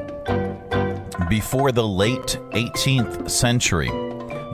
Before 1.29 1.73
the 1.73 1.87
late 1.87 2.39
18th 2.53 3.29
century, 3.29 3.91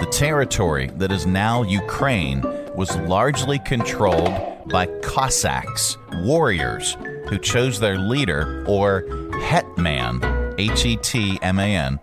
the 0.02 0.10
territory 0.10 0.88
that 0.96 1.12
is 1.12 1.26
now 1.26 1.62
Ukraine 1.62 2.42
was 2.74 2.96
largely 2.96 3.60
controlled 3.60 4.34
by 4.68 4.86
Cossacks, 5.00 5.96
warriors, 6.14 6.96
who 7.28 7.38
chose 7.38 7.78
their 7.78 7.98
leader, 7.98 8.64
or 8.66 9.04
hetman, 9.42 10.20
H 10.58 10.84
E 10.84 10.96
T 10.96 11.38
M 11.40 11.60
A 11.60 11.76
N, 11.76 12.00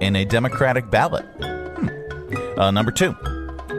in 0.00 0.14
a 0.14 0.24
democratic 0.24 0.88
ballot. 0.92 1.24
Hmm. 1.42 2.60
Uh, 2.60 2.70
number 2.70 2.92
two, 2.92 3.16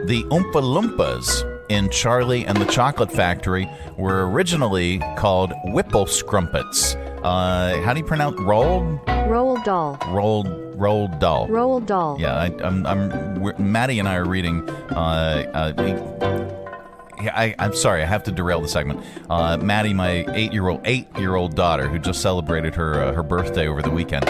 the 0.04 0.22
Oompa 0.28 0.60
Loompas 0.60 1.70
in 1.70 1.88
Charlie 1.88 2.44
and 2.44 2.58
the 2.58 2.66
Chocolate 2.66 3.10
Factory 3.10 3.66
were 3.96 4.30
originally 4.30 4.98
called 5.16 5.50
Whipple 5.64 6.04
Scrumpets. 6.04 6.94
Uh, 7.24 7.80
how 7.82 7.94
do 7.94 8.00
you 8.00 8.06
pronounce 8.06 8.38
rolled? 8.40 9.00
Roald 9.28 9.64
Dahl. 9.64 9.98
Rolled 10.08 10.46
Roald 10.76 11.18
Dahl. 11.18 11.48
Roald 11.48 11.86
Dahl. 11.86 12.16
Yeah, 12.20 12.34
I, 12.34 12.46
I'm. 12.62 12.86
I'm. 12.86 13.72
Maddie 13.72 13.98
and 13.98 14.08
I 14.08 14.16
are 14.16 14.24
reading. 14.24 14.68
Uh, 14.90 15.50
uh, 15.54 16.42
yeah, 17.22 17.32
I, 17.36 17.54
I'm 17.58 17.74
sorry, 17.74 18.02
I 18.02 18.06
have 18.06 18.24
to 18.24 18.32
derail 18.32 18.60
the 18.60 18.68
segment. 18.68 19.04
Uh, 19.30 19.56
Maddie, 19.56 19.94
my 19.94 20.24
eight-year-old 20.34 20.80
eight-year-old 20.84 21.54
daughter, 21.54 21.88
who 21.88 21.98
just 21.98 22.20
celebrated 22.20 22.74
her 22.74 23.00
uh, 23.00 23.12
her 23.12 23.22
birthday 23.22 23.68
over 23.68 23.80
the 23.80 23.90
weekend, 23.90 24.28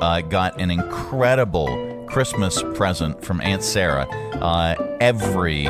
uh, 0.00 0.20
got 0.22 0.60
an 0.60 0.70
incredible 0.70 2.04
Christmas 2.08 2.62
present 2.74 3.24
from 3.24 3.40
Aunt 3.40 3.62
Sarah. 3.62 4.06
Uh, 4.34 4.96
every 5.00 5.66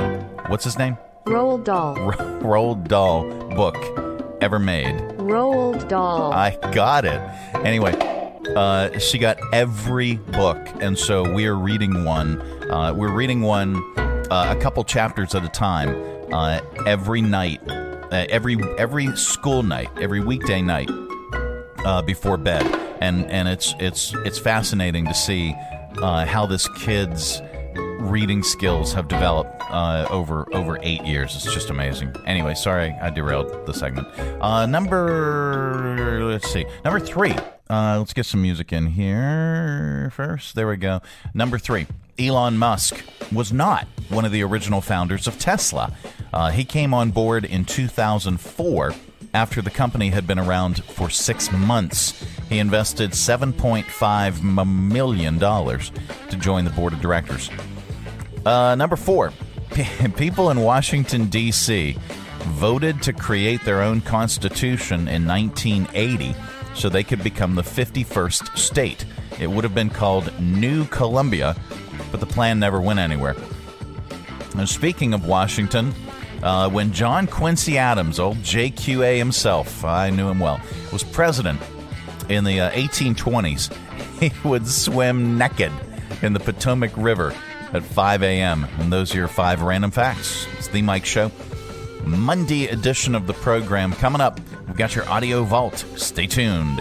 what's 0.46 0.64
his 0.64 0.78
name? 0.78 0.96
Roald 1.26 1.64
Dahl. 1.64 1.96
Roald 2.42 2.88
Dahl 2.88 3.24
book 3.54 3.76
ever 4.40 4.58
made. 4.58 4.96
Roald 5.18 5.88
Dahl. 5.88 6.32
I 6.32 6.56
got 6.72 7.04
it. 7.04 7.20
Anyway, 7.64 7.92
uh, 8.48 8.98
she 8.98 9.18
got 9.18 9.38
every 9.52 10.16
book, 10.16 10.58
and 10.80 10.98
so 10.98 11.32
we 11.32 11.46
are 11.46 11.56
reading 11.56 12.04
one. 12.04 12.40
Uh, 12.70 12.92
we're 12.94 13.12
reading 13.12 13.40
one 13.40 13.76
uh, 14.30 14.54
a 14.56 14.60
couple 14.60 14.82
chapters 14.84 15.34
at 15.34 15.44
a 15.44 15.48
time 15.48 15.90
uh, 16.32 16.60
every 16.86 17.20
night, 17.20 17.60
uh, 17.68 18.26
every 18.28 18.56
every 18.78 19.14
school 19.16 19.62
night, 19.62 19.90
every 20.00 20.20
weekday 20.20 20.62
night 20.62 20.90
uh, 21.84 22.02
before 22.02 22.36
bed, 22.36 22.64
and 23.00 23.26
and 23.30 23.48
it's 23.48 23.74
it's 23.78 24.14
it's 24.24 24.38
fascinating 24.38 25.06
to 25.06 25.14
see 25.14 25.54
how 26.00 26.46
this 26.46 26.68
kid's 26.68 27.40
reading 28.04 28.42
skills 28.42 28.92
have 28.92 29.08
developed 29.08 29.62
uh, 29.70 30.06
over 30.10 30.46
over 30.54 30.78
eight 30.82 31.04
years. 31.04 31.34
It's 31.34 31.52
just 31.52 31.70
amazing. 31.70 32.14
Anyway, 32.26 32.54
sorry 32.54 32.94
I 33.00 33.10
derailed 33.10 33.66
the 33.66 33.74
segment. 33.74 34.08
Uh, 34.40 34.66
number 34.66 36.24
let's 36.24 36.50
see, 36.50 36.66
number 36.84 37.00
three. 37.00 37.34
Uh, 37.68 37.96
let's 37.98 38.12
get 38.12 38.26
some 38.26 38.42
music 38.42 38.72
in 38.72 38.88
here 38.88 40.10
first. 40.14 40.54
There 40.54 40.68
we 40.68 40.76
go. 40.76 41.00
Number 41.32 41.58
three. 41.58 41.86
Elon 42.18 42.56
Musk 42.58 43.02
was 43.32 43.52
not 43.52 43.88
one 44.08 44.24
of 44.24 44.30
the 44.30 44.42
original 44.44 44.80
founders 44.80 45.26
of 45.26 45.36
Tesla. 45.38 45.92
Uh, 46.32 46.50
he 46.50 46.64
came 46.64 46.94
on 46.94 47.10
board 47.10 47.44
in 47.44 47.64
2004 47.64 48.94
after 49.32 49.60
the 49.60 49.70
company 49.70 50.10
had 50.10 50.26
been 50.26 50.38
around 50.38 50.84
for 50.84 51.10
six 51.10 51.50
months. 51.50 52.24
He 52.48 52.60
invested 52.60 53.10
$7.5 53.10 54.86
million 54.88 55.38
to 55.40 56.36
join 56.36 56.64
the 56.64 56.70
board 56.70 56.92
of 56.92 57.00
directors. 57.00 57.50
Uh, 58.46 58.76
number 58.76 58.94
four, 58.94 59.32
people 60.16 60.50
in 60.50 60.60
Washington, 60.60 61.26
D.C. 61.26 61.96
voted 62.42 63.02
to 63.02 63.12
create 63.12 63.64
their 63.64 63.82
own 63.82 64.00
constitution 64.00 65.08
in 65.08 65.26
1980 65.26 66.36
so 66.74 66.88
they 66.88 67.02
could 67.02 67.22
become 67.22 67.54
the 67.54 67.62
51st 67.62 68.56
state. 68.56 69.04
It 69.40 69.48
would 69.48 69.64
have 69.64 69.74
been 69.74 69.90
called 69.90 70.32
New 70.40 70.84
Columbia, 70.86 71.56
but 72.10 72.20
the 72.20 72.26
plan 72.26 72.58
never 72.58 72.80
went 72.80 72.98
anywhere. 72.98 73.36
Now, 74.54 74.64
speaking 74.66 75.14
of 75.14 75.26
Washington, 75.26 75.92
uh, 76.42 76.68
when 76.68 76.92
John 76.92 77.26
Quincy 77.26 77.78
Adams, 77.78 78.20
old 78.20 78.38
JQA 78.38 79.18
himself, 79.18 79.84
I 79.84 80.10
knew 80.10 80.28
him 80.28 80.38
well, 80.38 80.60
was 80.92 81.02
president 81.02 81.60
in 82.28 82.44
the 82.44 82.60
uh, 82.60 82.70
1820s, 82.70 83.74
he 84.20 84.48
would 84.48 84.66
swim 84.66 85.38
naked 85.38 85.72
in 86.22 86.32
the 86.32 86.40
Potomac 86.40 86.92
River 86.96 87.34
at 87.72 87.82
5 87.82 88.22
a.m. 88.22 88.66
And 88.78 88.92
those 88.92 89.14
are 89.14 89.18
your 89.18 89.28
five 89.28 89.62
random 89.62 89.90
facts. 89.90 90.46
It's 90.58 90.68
the 90.68 90.82
Mike 90.82 91.04
Show. 91.04 91.30
Monday 92.04 92.68
edition 92.68 93.14
of 93.14 93.26
the 93.26 93.32
program 93.32 93.92
coming 93.92 94.20
up. 94.20 94.38
We've 94.66 94.76
got 94.76 94.94
your 94.94 95.08
audio 95.08 95.44
vault. 95.44 95.84
Stay 95.96 96.26
tuned. 96.26 96.80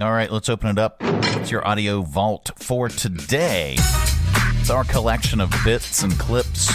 All 0.00 0.10
right, 0.10 0.32
let's 0.32 0.48
open 0.48 0.70
it 0.70 0.78
up. 0.78 0.96
It's 1.00 1.50
your 1.50 1.66
audio 1.68 2.00
vault 2.00 2.50
for 2.56 2.88
today. 2.88 3.74
It's 4.58 4.70
our 4.70 4.84
collection 4.84 5.38
of 5.38 5.52
bits 5.66 6.02
and 6.02 6.18
clips, 6.18 6.72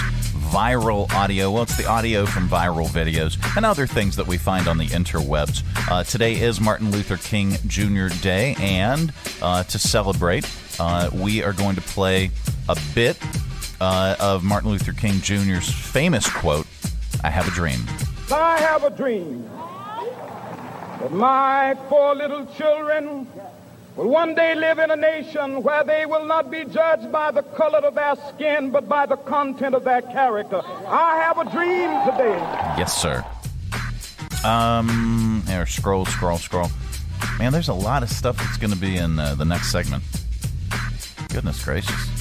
viral 0.52 1.12
audio. 1.14 1.50
Well, 1.50 1.64
it's 1.64 1.76
the 1.76 1.88
audio 1.88 2.28
from 2.28 2.48
viral 2.48 2.88
videos 2.88 3.38
and 3.58 3.66
other 3.66 3.88
things 3.88 4.18
that 4.18 4.28
we 4.28 4.38
find 4.38 4.68
on 4.68 4.78
the 4.78 4.86
interwebs. 4.90 5.64
Uh, 5.90 6.04
today 6.04 6.40
is 6.40 6.62
Martin 6.62 6.92
Luther 6.92 7.18
King 7.18 7.54
Jr. 7.66 8.10
Day, 8.22 8.56
and 8.60 9.12
uh, 9.42 9.64
to 9.64 9.80
celebrate, 9.80 10.48
uh, 10.80 11.10
we 11.12 11.42
are 11.42 11.54
going 11.54 11.76
to 11.76 11.82
play 11.82 12.30
a 12.70 12.78
bit 12.94 13.18
uh, 13.82 14.16
of 14.20 14.44
Martin 14.44 14.70
Luther 14.70 14.94
King 14.94 15.20
Jr.'s 15.22 15.72
famous 15.74 16.30
quote 16.30 16.68
I 17.24 17.32
have 17.32 17.48
a 17.48 17.52
dream. 17.52 17.82
I 18.32 18.60
have 18.60 18.84
a 18.84 18.92
dream 18.92 19.50
that 21.00 21.12
my 21.12 21.76
four 21.90 22.16
little 22.16 22.46
children 22.46 23.28
will 23.96 24.08
one 24.10 24.36
day 24.36 24.56
live 24.56 24.80
in 24.80 24.92
a 24.92 24.96
nation 24.96 25.64
where 25.64 25.84
they 25.84 26.06
will 26.06 26.26
not 26.26 26.50
be 26.50 26.66
judged 26.66 27.12
by 27.12 27.32
the 27.32 27.44
color 27.44 27.80
of 27.80 27.96
their 27.96 28.16
skin, 28.30 28.72
but 28.72 28.88
by 28.88 29.06
the 29.06 29.18
content 29.18 29.76
of 29.76 29.84
their 29.84 30.02
character. 30.02 30.62
I 30.88 31.18
have 31.18 31.38
a 31.38 31.50
dream 31.50 31.90
today. 32.06 32.38
Yes, 32.78 32.96
sir. 32.96 33.26
Um, 34.44 35.42
there, 35.46 35.66
scroll, 35.66 36.06
scroll, 36.06 36.38
scroll. 36.38 36.70
Man, 37.40 37.52
there's 37.52 37.70
a 37.70 37.74
lot 37.74 38.04
of 38.04 38.10
stuff 38.10 38.38
that's 38.38 38.58
going 38.58 38.74
to 38.74 38.80
be 38.80 38.98
in 38.98 39.20
uh, 39.20 39.36
the 39.36 39.46
next 39.46 39.72
segment. 39.72 40.04
Goodness 41.30 41.64
gracious. 41.64 42.17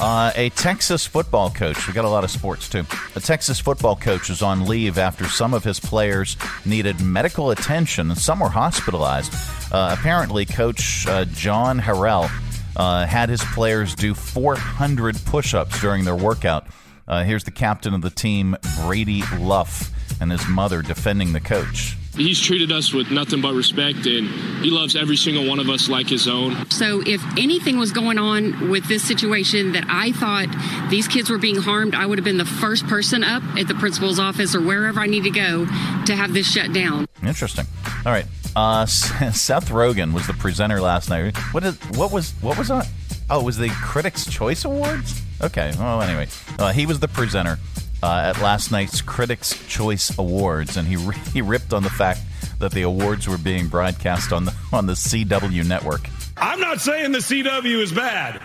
Uh, 0.00 0.32
a 0.34 0.50
Texas 0.50 1.06
football 1.06 1.50
coach, 1.50 1.86
we 1.86 1.94
got 1.94 2.04
a 2.04 2.08
lot 2.08 2.24
of 2.24 2.30
sports 2.30 2.68
too. 2.68 2.84
A 3.14 3.20
Texas 3.20 3.60
football 3.60 3.96
coach 3.96 4.28
is 4.28 4.42
on 4.42 4.66
leave 4.66 4.98
after 4.98 5.24
some 5.24 5.54
of 5.54 5.64
his 5.64 5.80
players 5.80 6.36
needed 6.64 7.00
medical 7.00 7.50
attention 7.50 8.10
and 8.10 8.18
some 8.18 8.40
were 8.40 8.48
hospitalized. 8.48 9.32
Uh, 9.72 9.94
apparently, 9.98 10.44
Coach 10.44 11.06
uh, 11.06 11.24
John 11.26 11.80
Harrell 11.80 12.30
uh, 12.76 13.06
had 13.06 13.28
his 13.28 13.42
players 13.54 13.94
do 13.94 14.14
400 14.14 15.16
push 15.24 15.54
ups 15.54 15.80
during 15.80 16.04
their 16.04 16.16
workout. 16.16 16.66
Uh, 17.06 17.24
here's 17.24 17.44
the 17.44 17.50
captain 17.50 17.94
of 17.94 18.02
the 18.02 18.10
team, 18.10 18.56
Brady 18.82 19.22
Luff, 19.38 19.90
and 20.20 20.30
his 20.30 20.46
mother 20.48 20.82
defending 20.82 21.32
the 21.32 21.40
coach. 21.40 21.96
He's 22.16 22.40
treated 22.40 22.70
us 22.70 22.92
with 22.92 23.10
nothing 23.10 23.40
but 23.40 23.54
respect, 23.54 24.06
and 24.06 24.28
he 24.62 24.70
loves 24.70 24.94
every 24.94 25.16
single 25.16 25.48
one 25.48 25.58
of 25.58 25.68
us 25.68 25.88
like 25.88 26.08
his 26.08 26.28
own. 26.28 26.70
So, 26.70 27.02
if 27.04 27.20
anything 27.36 27.76
was 27.76 27.90
going 27.90 28.18
on 28.18 28.70
with 28.70 28.86
this 28.86 29.02
situation 29.02 29.72
that 29.72 29.84
I 29.88 30.12
thought 30.12 30.48
these 30.90 31.08
kids 31.08 31.28
were 31.28 31.38
being 31.38 31.56
harmed, 31.56 31.94
I 31.94 32.06
would 32.06 32.18
have 32.18 32.24
been 32.24 32.38
the 32.38 32.44
first 32.44 32.86
person 32.86 33.24
up 33.24 33.42
at 33.58 33.66
the 33.66 33.74
principal's 33.74 34.20
office 34.20 34.54
or 34.54 34.60
wherever 34.60 35.00
I 35.00 35.06
need 35.06 35.24
to 35.24 35.30
go 35.30 35.66
to 36.06 36.14
have 36.14 36.32
this 36.32 36.50
shut 36.50 36.72
down. 36.72 37.06
Interesting. 37.22 37.66
All 38.06 38.12
right. 38.12 38.26
Uh, 38.54 38.86
Seth 38.86 39.70
Rogen 39.70 40.12
was 40.12 40.26
the 40.28 40.34
presenter 40.34 40.80
last 40.80 41.10
night. 41.10 41.36
What 41.52 41.64
is 41.64 41.76
what 41.96 42.12
was 42.12 42.32
what 42.40 42.56
was 42.56 42.68
that? 42.68 42.88
Oh, 43.28 43.40
it 43.40 43.44
was 43.44 43.56
the 43.56 43.70
Critics' 43.70 44.30
Choice 44.30 44.64
Awards. 44.64 45.20
Okay. 45.42 45.72
Well, 45.78 46.00
anyway, 46.02 46.28
uh, 46.58 46.72
he 46.72 46.86
was 46.86 47.00
the 47.00 47.08
presenter 47.08 47.58
uh, 48.04 48.20
at 48.22 48.40
last 48.42 48.70
night's 48.70 49.00
Critics' 49.00 49.58
Choice 49.66 50.16
Awards, 50.18 50.76
and 50.76 50.86
he 50.86 50.96
he 51.32 51.40
ripped 51.40 51.72
on 51.72 51.82
the 51.82 51.88
fact 51.88 52.20
that 52.58 52.72
the 52.72 52.82
awards 52.82 53.26
were 53.26 53.38
being 53.38 53.68
broadcast 53.68 54.30
on 54.30 54.44
the 54.44 54.54
on 54.72 54.84
the 54.84 54.92
CW 54.92 55.66
network. 55.66 56.06
I'm 56.36 56.60
not 56.60 56.82
saying 56.82 57.12
the 57.12 57.18
CW 57.18 57.80
is 57.80 57.92
bad. 57.92 58.42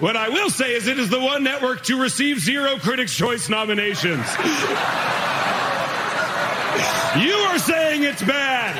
What 0.00 0.16
I 0.16 0.30
will 0.30 0.48
say 0.48 0.74
is 0.74 0.86
it 0.86 0.98
is 0.98 1.10
the 1.10 1.20
one 1.20 1.44
network 1.44 1.82
to 1.84 2.00
receive 2.00 2.40
zero 2.40 2.78
Critics' 2.78 3.14
Choice 3.14 3.50
nominations. 3.50 4.26
You 7.20 7.32
are 7.48 7.58
saying 7.58 8.02
it's 8.02 8.22
bad. 8.22 8.76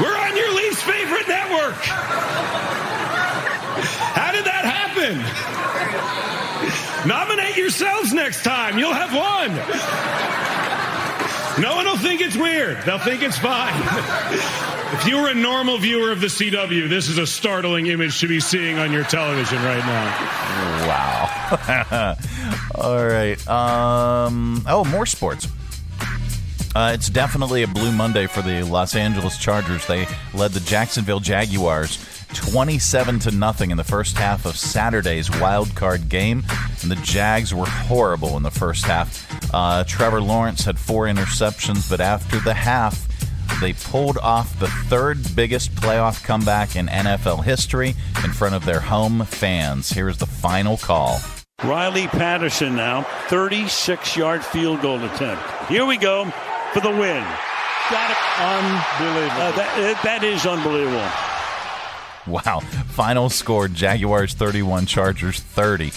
We're 0.00 0.18
on 0.18 0.36
your 0.36 0.52
least 0.54 0.82
favorite 0.82 1.28
network. 1.28 1.74
How 4.14 4.32
did 4.32 4.44
that 4.44 4.64
happen? 4.64 6.33
Nominate 7.06 7.56
yourselves 7.56 8.12
next 8.12 8.42
time. 8.44 8.78
You'll 8.78 8.94
have 8.94 9.14
one. 9.14 9.54
No 11.60 11.76
one 11.76 11.84
will 11.84 11.98
think 11.98 12.20
it's 12.20 12.36
weird. 12.36 12.82
They'll 12.82 12.98
think 12.98 13.22
it's 13.22 13.38
fine. 13.38 13.74
If 14.94 15.06
you 15.06 15.16
were 15.18 15.28
a 15.28 15.34
normal 15.34 15.78
viewer 15.78 16.10
of 16.10 16.20
the 16.20 16.26
CW, 16.28 16.88
this 16.88 17.08
is 17.08 17.18
a 17.18 17.26
startling 17.26 17.86
image 17.86 18.20
to 18.20 18.28
be 18.28 18.40
seeing 18.40 18.78
on 18.78 18.90
your 18.90 19.04
television 19.04 19.58
right 19.58 19.84
now. 19.84 20.86
Wow. 20.88 22.16
All 22.74 23.06
right. 23.06 23.48
Um, 23.48 24.64
oh, 24.66 24.84
more 24.84 25.06
sports. 25.06 25.46
Uh, 26.74 26.92
it's 26.94 27.08
definitely 27.08 27.62
a 27.62 27.68
Blue 27.68 27.92
Monday 27.92 28.26
for 28.26 28.42
the 28.42 28.64
Los 28.64 28.96
Angeles 28.96 29.38
Chargers. 29.38 29.86
They 29.86 30.06
led 30.32 30.52
the 30.52 30.60
Jacksonville 30.60 31.20
Jaguars 31.20 31.98
27 32.28 33.18
to 33.20 33.30
nothing 33.30 33.70
in 33.70 33.76
the 33.76 33.84
first 33.84 34.16
half 34.16 34.46
of 34.46 34.56
Saturday's 34.56 35.30
wild 35.40 35.74
card 35.74 36.08
game, 36.08 36.42
and 36.82 36.90
the 36.90 36.96
Jags 36.96 37.54
were 37.54 37.66
horrible 37.66 38.36
in 38.36 38.42
the 38.42 38.50
first 38.50 38.84
half. 38.84 39.26
Uh, 39.52 39.84
Trevor 39.84 40.20
Lawrence 40.20 40.64
had 40.64 40.78
four 40.78 41.06
interceptions, 41.06 41.88
but 41.88 42.00
after 42.00 42.40
the 42.40 42.54
half, 42.54 43.06
they 43.60 43.72
pulled 43.72 44.18
off 44.18 44.58
the 44.58 44.68
third 44.68 45.34
biggest 45.36 45.74
playoff 45.74 46.24
comeback 46.24 46.76
in 46.76 46.86
NFL 46.86 47.44
history 47.44 47.94
in 48.24 48.32
front 48.32 48.54
of 48.54 48.64
their 48.64 48.80
home 48.80 49.24
fans. 49.24 49.90
Here's 49.90 50.18
the 50.18 50.26
final 50.26 50.76
call. 50.76 51.20
Riley 51.62 52.08
Patterson 52.08 52.74
now, 52.74 53.02
36 53.28 54.16
yard 54.16 54.44
field 54.44 54.82
goal 54.82 55.02
attempt. 55.04 55.42
Here 55.68 55.86
we 55.86 55.96
go 55.96 56.24
for 56.72 56.80
the 56.80 56.90
win. 56.90 57.24
Got 57.90 58.10
it. 58.10 58.16
Unbelievable. 58.40 59.42
Uh, 59.42 59.52
that, 59.52 60.00
that 60.02 60.24
is 60.24 60.46
unbelievable. 60.46 61.33
Wow. 62.26 62.60
Final 62.60 63.28
score 63.28 63.68
Jaguars 63.68 64.34
31, 64.34 64.86
Chargers 64.86 65.40
30. 65.40 65.92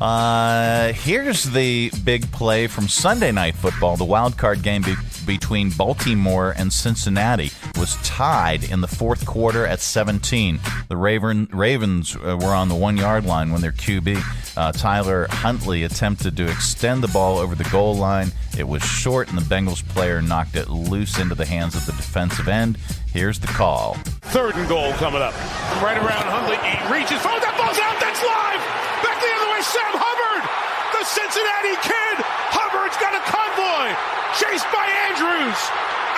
Uh, 0.00 0.92
here's 0.94 1.44
the 1.44 1.90
big 2.04 2.30
play 2.32 2.66
from 2.66 2.88
Sunday 2.88 3.30
Night 3.32 3.54
Football. 3.54 3.96
The 3.96 4.04
wild 4.04 4.36
card 4.36 4.62
game 4.62 4.82
be- 4.82 4.94
between 5.26 5.70
Baltimore 5.70 6.52
and 6.56 6.72
Cincinnati 6.72 7.50
was 7.76 7.96
tied 8.02 8.64
in 8.64 8.80
the 8.80 8.88
fourth 8.88 9.24
quarter 9.26 9.66
at 9.66 9.80
17. 9.80 10.58
The 10.88 10.96
Raven- 10.96 11.48
Ravens 11.52 12.16
uh, 12.16 12.36
were 12.40 12.54
on 12.54 12.68
the 12.68 12.74
one 12.74 12.96
yard 12.96 13.24
line 13.24 13.52
when 13.52 13.60
their 13.60 13.72
QB, 13.72 14.56
uh, 14.56 14.72
Tyler 14.72 15.26
Huntley, 15.30 15.84
attempted 15.84 16.36
to 16.36 16.44
extend 16.50 17.02
the 17.02 17.08
ball 17.08 17.38
over 17.38 17.54
the 17.54 17.68
goal 17.70 17.94
line. 17.96 18.32
It 18.58 18.66
was 18.66 18.82
short, 18.82 19.28
and 19.28 19.38
the 19.38 19.42
Bengals 19.54 19.86
player 19.90 20.20
knocked 20.20 20.56
it 20.56 20.68
loose 20.68 21.18
into 21.18 21.34
the 21.34 21.46
hands 21.46 21.74
of 21.76 21.86
the 21.86 21.92
defensive 21.92 22.48
end. 22.48 22.76
Here's 23.12 23.38
the 23.38 23.46
call. 23.46 23.94
Third 24.32 24.56
and 24.56 24.68
goal 24.68 24.92
coming 24.94 25.22
up. 25.22 25.34
Right 25.82 25.96
around 25.98 26.24
Huntley. 26.26 26.56
He 26.56 26.92
reaches. 26.92 27.20
Oh, 27.24 27.38
that 27.38 27.54
ball's 27.56 27.78
out. 27.78 28.00
That's 28.00 28.22
live. 28.24 28.60
Back 29.04 29.20
the 29.20 29.28
other 29.36 29.41
way. 29.41 29.41
Sam 29.62 29.94
Hubbard. 29.94 30.42
The 30.90 31.04
Cincinnati 31.06 31.78
kid. 31.86 32.16
Hubbard's 32.50 32.98
got 32.98 33.14
a 33.14 33.22
convoy. 33.30 33.94
Chased 34.34 34.66
by 34.74 34.86
Andrews. 35.06 35.60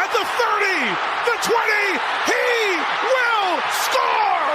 At 0.00 0.08
the 0.16 0.24
30. 0.24 0.80
The 1.28 1.36
20. 1.44 1.84
He 2.32 2.48
will 3.04 3.52
score. 3.84 4.48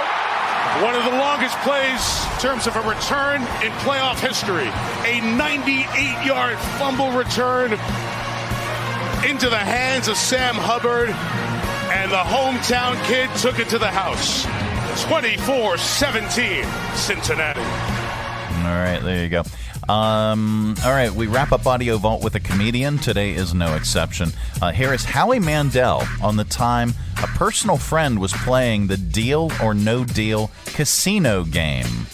One 0.82 0.98
of 0.98 1.06
the 1.06 1.14
longest 1.22 1.54
plays 1.62 2.02
in 2.34 2.38
terms 2.42 2.66
of 2.66 2.74
a 2.74 2.82
return 2.82 3.42
in 3.62 3.70
playoff 3.86 4.18
history. 4.18 4.66
A 5.06 5.22
98 5.38 5.86
yard 6.26 6.58
fumble 6.78 7.12
return 7.12 7.72
into 9.22 9.48
the 9.48 9.58
hands 9.58 10.08
of 10.08 10.16
Sam 10.16 10.56
Hubbard 10.56 11.10
and 11.94 12.10
the 12.10 12.16
hometown 12.16 13.02
kid 13.04 13.30
took 13.38 13.58
it 13.58 13.68
to 13.70 13.78
the 13.78 13.90
house. 13.90 14.46
24 15.06 15.78
17, 15.78 16.64
Cincinnati. 16.94 17.89
All 18.62 18.74
right, 18.74 19.00
there 19.02 19.22
you 19.22 19.28
go. 19.28 19.42
Um, 19.92 20.74
all 20.84 20.92
right, 20.92 21.10
we 21.10 21.26
wrap 21.26 21.52
up 21.52 21.66
Audio 21.66 21.96
Vault 21.96 22.22
with 22.22 22.34
a 22.34 22.40
comedian. 22.40 22.98
Today 22.98 23.32
is 23.32 23.54
no 23.54 23.74
exception. 23.74 24.30
Uh, 24.60 24.70
here 24.70 24.92
is 24.92 25.04
Howie 25.04 25.40
Mandel 25.40 26.02
on 26.22 26.36
the 26.36 26.44
time 26.44 26.94
a 27.22 27.26
personal 27.36 27.76
friend 27.76 28.18
was 28.18 28.32
playing 28.32 28.86
the 28.86 28.96
Deal 28.96 29.50
or 29.62 29.74
No 29.74 30.04
Deal 30.04 30.50
casino 30.66 31.44
game. 31.44 32.06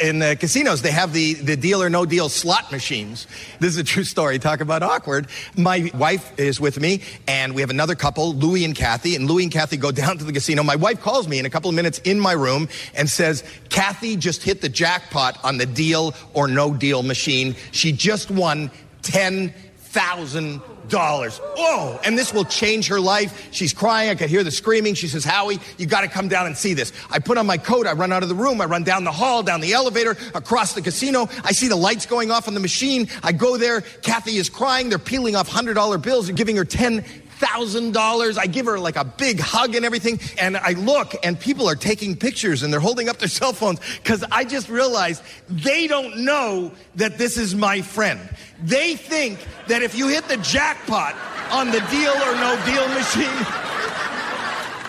in 0.00 0.18
the 0.20 0.36
casinos, 0.36 0.82
they 0.82 0.90
have 0.90 1.12
the, 1.12 1.34
the 1.34 1.56
deal 1.56 1.82
or 1.82 1.90
no 1.90 2.04
deal 2.06 2.28
slot 2.28 2.72
machines. 2.72 3.26
This 3.60 3.70
is 3.70 3.76
a 3.76 3.84
true 3.84 4.04
story. 4.04 4.38
Talk 4.38 4.60
about 4.60 4.82
awkward. 4.82 5.26
My 5.56 5.90
wife 5.94 6.32
is 6.38 6.58
with 6.60 6.80
me, 6.80 7.02
and 7.28 7.54
we 7.54 7.60
have 7.60 7.70
another 7.70 7.94
couple, 7.94 8.34
Louie 8.34 8.64
and 8.64 8.74
Kathy. 8.74 9.14
And 9.16 9.28
Louie 9.28 9.42
and 9.44 9.52
Kathy 9.52 9.76
go 9.76 9.90
down 10.02 10.18
to 10.18 10.24
the 10.24 10.32
casino. 10.32 10.62
My 10.62 10.76
wife 10.76 11.00
calls 11.00 11.28
me 11.28 11.38
in 11.38 11.46
a 11.46 11.50
couple 11.50 11.68
of 11.68 11.76
minutes 11.76 11.98
in 12.00 12.18
my 12.18 12.32
room 12.32 12.68
and 12.94 13.08
says, 13.08 13.44
Kathy 13.68 14.16
just 14.16 14.42
hit 14.42 14.60
the 14.60 14.68
jackpot 14.68 15.38
on 15.44 15.58
the 15.58 15.66
deal 15.66 16.14
or 16.34 16.48
no 16.48 16.72
deal 16.72 17.02
machine. 17.02 17.54
She 17.72 17.92
just 17.92 18.30
won 18.30 18.70
ten 19.02 19.52
thousand 19.92 20.62
dollars. 20.88 21.40
Oh, 21.56 22.00
and 22.04 22.18
this 22.18 22.32
will 22.32 22.44
change 22.44 22.88
her 22.88 22.98
life. 22.98 23.48
She's 23.52 23.72
crying. 23.72 24.08
I 24.08 24.14
could 24.14 24.30
hear 24.30 24.42
the 24.42 24.50
screaming. 24.50 24.94
She 24.94 25.06
says, 25.06 25.24
Howie, 25.24 25.58
you 25.76 25.86
got 25.86 26.00
to 26.00 26.08
come 26.08 26.28
down 26.28 26.46
and 26.46 26.56
see 26.56 26.72
this. 26.74 26.92
I 27.10 27.18
put 27.18 27.36
on 27.38 27.46
my 27.46 27.58
coat. 27.58 27.86
I 27.86 27.92
run 27.92 28.10
out 28.10 28.22
of 28.22 28.28
the 28.30 28.34
room. 28.34 28.60
I 28.60 28.64
run 28.64 28.84
down 28.84 29.04
the 29.04 29.12
hall, 29.12 29.42
down 29.42 29.60
the 29.60 29.74
elevator, 29.74 30.16
across 30.34 30.72
the 30.72 30.82
casino. 30.82 31.28
I 31.44 31.52
see 31.52 31.68
the 31.68 31.76
lights 31.76 32.06
going 32.06 32.30
off 32.30 32.48
on 32.48 32.54
the 32.54 32.60
machine. 32.60 33.08
I 33.22 33.32
go 33.32 33.56
there. 33.56 33.82
Kathy 33.82 34.38
is 34.38 34.48
crying. 34.48 34.88
They're 34.88 34.98
peeling 34.98 35.36
off 35.36 35.48
$100 35.48 36.02
bills 36.02 36.28
and 36.28 36.36
giving 36.36 36.56
her 36.56 36.64
10 36.64 37.04
thousand 37.42 37.92
dollars. 37.92 38.38
I 38.38 38.46
give 38.46 38.66
her 38.66 38.78
like 38.78 38.96
a 38.96 39.04
big 39.04 39.40
hug 39.40 39.74
and 39.74 39.84
everything. 39.84 40.20
And 40.38 40.56
I 40.56 40.72
look 40.72 41.14
and 41.24 41.38
people 41.38 41.68
are 41.68 41.74
taking 41.74 42.16
pictures 42.16 42.62
and 42.62 42.72
they're 42.72 42.80
holding 42.80 43.08
up 43.08 43.18
their 43.18 43.28
cell 43.28 43.52
phones 43.52 43.80
because 43.96 44.24
I 44.30 44.44
just 44.44 44.68
realized 44.68 45.22
they 45.48 45.88
don't 45.88 46.18
know 46.18 46.70
that 46.96 47.18
this 47.18 47.36
is 47.36 47.54
my 47.54 47.82
friend. 47.82 48.20
They 48.62 48.94
think 48.94 49.44
that 49.66 49.82
if 49.82 49.96
you 49.96 50.06
hit 50.08 50.28
the 50.28 50.36
jackpot 50.36 51.16
on 51.50 51.66
the 51.66 51.80
deal 51.90 52.12
or 52.12 52.34
no 52.36 52.54
deal 52.64 52.86
machine, 52.94 53.46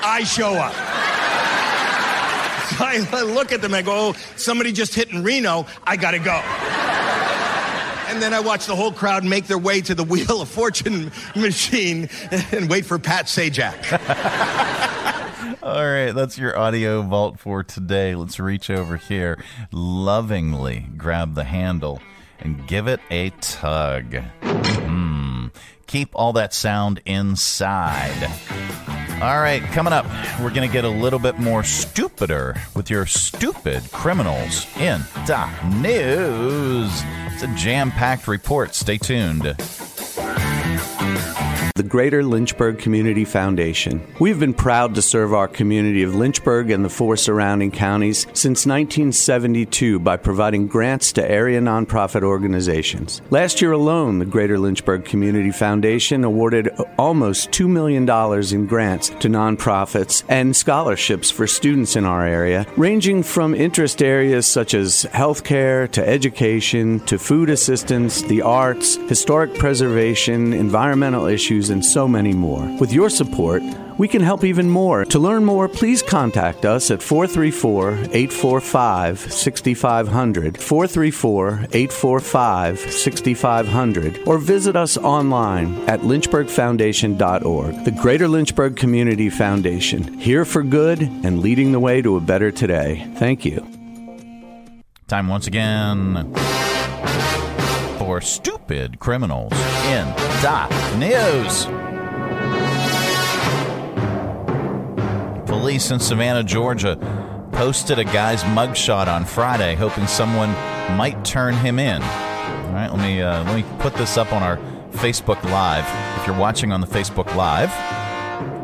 I 0.06 0.24
show 0.24 0.54
up. 0.54 0.74
So 2.78 2.86
I 3.18 3.24
look 3.24 3.52
at 3.52 3.62
them 3.62 3.74
and 3.74 3.78
I 3.78 3.82
go, 3.82 4.10
oh, 4.10 4.14
somebody 4.36 4.72
just 4.72 4.94
hit 4.94 5.12
in 5.12 5.24
Reno. 5.24 5.66
I 5.84 5.98
got 5.98 6.12
to 6.12 6.20
go. 6.20 6.42
And 8.14 8.22
then 8.22 8.32
I 8.32 8.42
watch 8.42 8.68
the 8.68 8.76
whole 8.76 8.92
crowd 8.92 9.24
make 9.24 9.48
their 9.48 9.58
way 9.58 9.82
to 9.82 9.96
the 9.96 10.04
Wheel 10.04 10.44
of 10.44 10.48
Fortune 10.48 11.12
machine 11.36 12.10
and 12.52 12.70
wait 12.70 12.86
for 12.86 13.00
Pat 13.00 13.26
Sajak. 13.26 13.74
All 15.64 15.84
right, 15.84 16.12
that's 16.12 16.38
your 16.38 16.56
audio 16.56 17.02
vault 17.02 17.40
for 17.40 17.64
today. 17.64 18.14
Let's 18.14 18.40
reach 18.40 18.70
over 18.70 18.98
here, 18.98 19.44
lovingly 19.72 20.90
grab 20.96 21.34
the 21.34 21.44
handle, 21.44 22.04
and 22.40 22.68
give 22.68 22.88
it 22.88 23.00
a 23.10 23.32
tug. 23.42 24.14
Hmm. 24.44 25.48
Keep 25.88 26.10
all 26.14 26.34
that 26.34 26.54
sound 26.54 27.02
inside. 27.08 28.32
All 29.24 29.40
right, 29.42 29.64
coming 29.72 29.94
up, 29.94 30.06
we're 30.40 30.54
going 30.54 30.68
to 30.68 30.72
get 30.72 30.86
a 30.86 30.90
little 30.90 31.20
bit 31.20 31.40
more 31.40 31.64
stupider 31.64 32.62
with 32.76 32.92
your 32.92 33.08
stupid 33.08 33.92
criminals 33.92 34.68
in 34.78 35.02
the 35.26 35.50
news. 35.82 37.23
It's 37.34 37.42
a 37.42 37.48
jam 37.56 37.90
packed 37.90 38.28
report. 38.28 38.76
Stay 38.76 39.00
tuned. 39.00 39.56
The 41.76 41.82
Greater 41.82 42.24
Lynchburg 42.24 42.78
Community 42.78 43.26
Foundation. 43.26 44.06
We've 44.20 44.40
been 44.40 44.54
proud 44.54 44.94
to 44.94 45.02
serve 45.02 45.34
our 45.34 45.48
community 45.48 46.04
of 46.04 46.14
Lynchburg 46.14 46.70
and 46.70 46.86
the 46.86 46.90
four 46.90 47.18
surrounding 47.18 47.72
counties 47.72 48.28
since 48.34 48.68
1972 48.68 49.98
by 49.98 50.18
providing 50.18 50.68
grants 50.68 51.12
to 51.14 51.28
area 51.28 51.60
nonprofit 51.60 52.22
organizations. 52.22 53.24
Last 53.32 53.60
year 53.60 53.72
alone, 53.72 54.20
the 54.20 54.26
Greater 54.28 54.60
Lynchburg 54.60 55.04
Community 55.04 55.50
Foundation 55.50 56.24
awarded 56.24 56.70
almost 57.00 57.50
$2 57.50 57.68
million 57.68 58.04
in 58.54 58.68
grants 58.68 59.10
to 59.10 59.28
nonprofits 59.28 60.24
and 60.30 60.56
scholarships 60.56 61.32
for 61.32 61.48
students 61.48 61.96
in 61.96 62.06
our 62.06 62.24
area, 62.24 62.68
ranging 62.78 63.24
from 63.24 63.56
interest 63.56 64.04
areas 64.04 64.46
such 64.46 64.76
as 64.76 65.06
healthcare 65.06 65.90
to 65.90 66.08
education 66.08 67.00
to 67.08 67.18
food 67.18 67.50
assistance, 67.50 68.22
the 68.22 68.44
arts, 68.44 68.98
historic 69.08 69.56
preservation, 69.56 70.54
environmental 70.54 71.26
issues, 71.26 71.63
and 71.70 71.84
so 71.84 72.08
many 72.08 72.34
more. 72.34 72.66
With 72.80 72.92
your 72.92 73.10
support, 73.10 73.62
we 73.98 74.08
can 74.08 74.22
help 74.22 74.44
even 74.44 74.70
more. 74.70 75.06
To 75.06 75.20
learn 75.20 75.46
more, 75.46 75.68
please 75.68 76.02
contact 76.02 76.66
us 76.66 76.92
at 76.92 77.02
434 77.02 77.92
845 77.92 79.32
6500, 79.32 80.58
434 80.58 81.50
845 81.72 82.80
6500, 82.80 84.28
or 84.28 84.38
visit 84.38 84.76
us 84.76 84.98
online 84.98 85.76
at 85.88 86.02
lynchburgfoundation.org. 86.02 87.86
The 87.86 87.92
Greater 87.92 88.28
Lynchburg 88.28 88.76
Community 88.76 89.30
Foundation, 89.30 90.18
here 90.20 90.46
for 90.46 90.64
good 90.64 91.02
and 91.02 91.40
leading 91.40 91.72
the 91.72 91.80
way 91.80 92.02
to 92.02 92.18
a 92.18 92.22
better 92.22 92.52
today. 92.52 93.08
Thank 93.16 93.46
you. 93.46 93.60
Time 95.08 95.28
once 95.28 95.48
again 95.48 96.34
for 98.00 98.20
stupid 98.20 99.00
criminals 99.00 99.54
in 99.54 100.33
the 100.44 100.98
news. 100.98 101.66
Police 105.48 105.90
in 105.90 106.02
Savannah, 106.02 106.44
Georgia 106.44 106.98
posted 107.54 107.98
a 107.98 108.04
guy's 108.04 108.44
mugshot 108.44 109.08
on 109.08 109.24
Friday, 109.24 109.76
hoping 109.76 110.06
someone 110.06 110.50
might 110.98 111.24
turn 111.24 111.54
him 111.54 111.80
in. 111.80 112.02
All 112.02 112.74
right, 112.74 112.90
let 112.92 113.00
me 113.00 113.22
uh, 113.22 113.44
let 113.46 113.56
me 113.56 113.64
put 113.80 113.94
this 113.94 114.18
up 114.18 114.34
on 114.34 114.44
our 114.44 114.58
Facebook 114.92 115.42
Live. 115.46 115.86
If 116.20 116.28
you're 116.28 116.38
watching 116.38 116.74
on 116.74 116.82
the 116.82 116.88
Facebook 116.88 117.34
Live, 117.36 117.72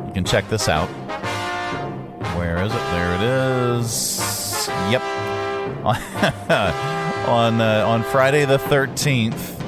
you 0.08 0.13
can 0.13 0.26
check 0.26 0.50
this 0.50 0.68
out. 0.68 0.89
Where 2.36 2.62
is 2.62 2.74
it? 2.74 2.78
There 2.92 3.15
it 3.15 3.22
is. 3.80 4.68
Yep. 4.92 5.02
on 7.30 7.62
uh, 7.62 7.86
on 7.88 8.04
Friday 8.04 8.44
the 8.44 8.58
13th 8.58 9.59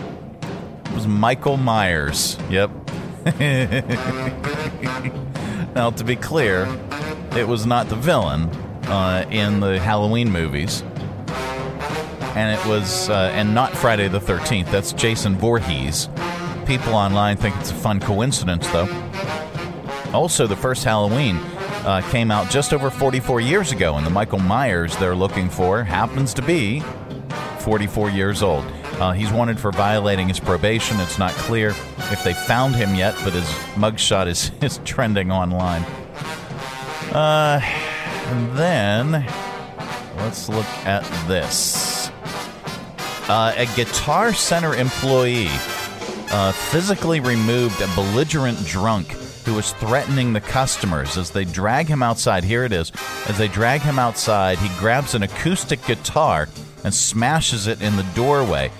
it 0.91 0.95
was 0.95 1.07
Michael 1.07 1.55
Myers. 1.55 2.37
Yep. 2.49 2.69
now 5.73 5.89
to 5.91 6.03
be 6.03 6.17
clear, 6.17 6.67
it 7.37 7.47
was 7.47 7.65
not 7.65 7.87
the 7.87 7.95
villain 7.95 8.49
uh, 8.87 9.25
in 9.31 9.61
the 9.61 9.79
Halloween 9.79 10.29
movies, 10.29 10.81
and 12.35 12.59
it 12.59 12.65
was 12.67 13.09
uh, 13.09 13.31
and 13.33 13.55
not 13.55 13.71
Friday 13.71 14.09
the 14.09 14.19
13th. 14.19 14.69
That's 14.69 14.91
Jason 14.91 15.37
Voorhees. 15.37 16.09
People 16.65 16.93
online 16.93 17.37
think 17.37 17.55
it's 17.55 17.71
a 17.71 17.75
fun 17.75 18.01
coincidence, 18.01 18.67
though. 18.71 18.89
Also, 20.13 20.45
the 20.45 20.57
first 20.57 20.83
Halloween 20.83 21.37
uh, 21.85 22.01
came 22.11 22.31
out 22.31 22.49
just 22.49 22.73
over 22.73 22.89
44 22.89 23.39
years 23.39 23.71
ago, 23.71 23.95
and 23.95 24.05
the 24.05 24.09
Michael 24.11 24.39
Myers 24.39 24.97
they're 24.97 25.15
looking 25.15 25.49
for 25.49 25.85
happens 25.85 26.33
to 26.33 26.41
be 26.41 26.81
44 27.59 28.09
years 28.09 28.43
old. 28.43 28.65
Uh, 29.01 29.13
he's 29.13 29.31
wanted 29.31 29.59
for 29.59 29.71
violating 29.71 30.27
his 30.27 30.39
probation. 30.39 30.99
It's 30.99 31.17
not 31.17 31.31
clear 31.31 31.69
if 31.69 32.23
they 32.23 32.35
found 32.35 32.75
him 32.75 32.93
yet, 32.93 33.15
but 33.23 33.33
his 33.33 33.49
mugshot 33.73 34.27
is, 34.27 34.51
is 34.61 34.79
trending 34.85 35.31
online. 35.31 35.81
Uh, 37.11 37.59
and 37.63 38.55
then 38.55 39.11
let's 40.17 40.49
look 40.49 40.67
at 40.85 41.01
this. 41.27 42.11
Uh, 43.27 43.55
a 43.57 43.65
Guitar 43.75 44.35
Center 44.35 44.75
employee 44.75 45.47
uh, 46.29 46.51
physically 46.51 47.19
removed 47.21 47.81
a 47.81 47.87
belligerent 47.95 48.63
drunk 48.67 49.13
who 49.45 49.55
was 49.55 49.73
threatening 49.73 50.31
the 50.31 50.41
customers 50.41 51.17
as 51.17 51.31
they 51.31 51.43
drag 51.43 51.87
him 51.87 52.03
outside. 52.03 52.43
Here 52.43 52.65
it 52.65 52.71
is. 52.71 52.91
As 53.27 53.39
they 53.39 53.47
drag 53.47 53.81
him 53.81 53.97
outside, 53.97 54.59
he 54.59 54.69
grabs 54.77 55.15
an 55.15 55.23
acoustic 55.23 55.83
guitar 55.87 56.47
and 56.83 56.93
smashes 56.93 57.65
it 57.65 57.81
in 57.81 57.95
the 57.95 58.05
doorway. 58.13 58.71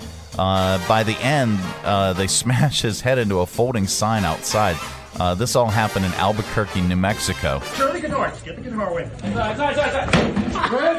Uh, 0.41 0.79
by 0.87 1.03
the 1.03 1.15
end, 1.19 1.59
uh, 1.83 2.13
they 2.13 2.25
smash 2.41 2.81
his 2.81 2.99
head 2.99 3.19
into 3.19 3.41
a 3.41 3.45
folding 3.45 3.85
sign 3.85 4.25
outside. 4.25 4.75
Uh, 5.19 5.35
this 5.35 5.55
all 5.55 5.67
happened 5.67 6.03
in 6.03 6.11
Albuquerque, 6.13 6.81
New 6.81 6.95
Mexico. 6.95 7.59
Show 7.75 7.93
the. 7.93 7.99
Get 7.99 8.55
the 8.55 8.61
guitar 8.63 8.89
away. 8.89 9.03
Inside, 9.23 9.51
inside, 9.51 10.35
inside. 10.45 10.71
Red. 10.71 10.97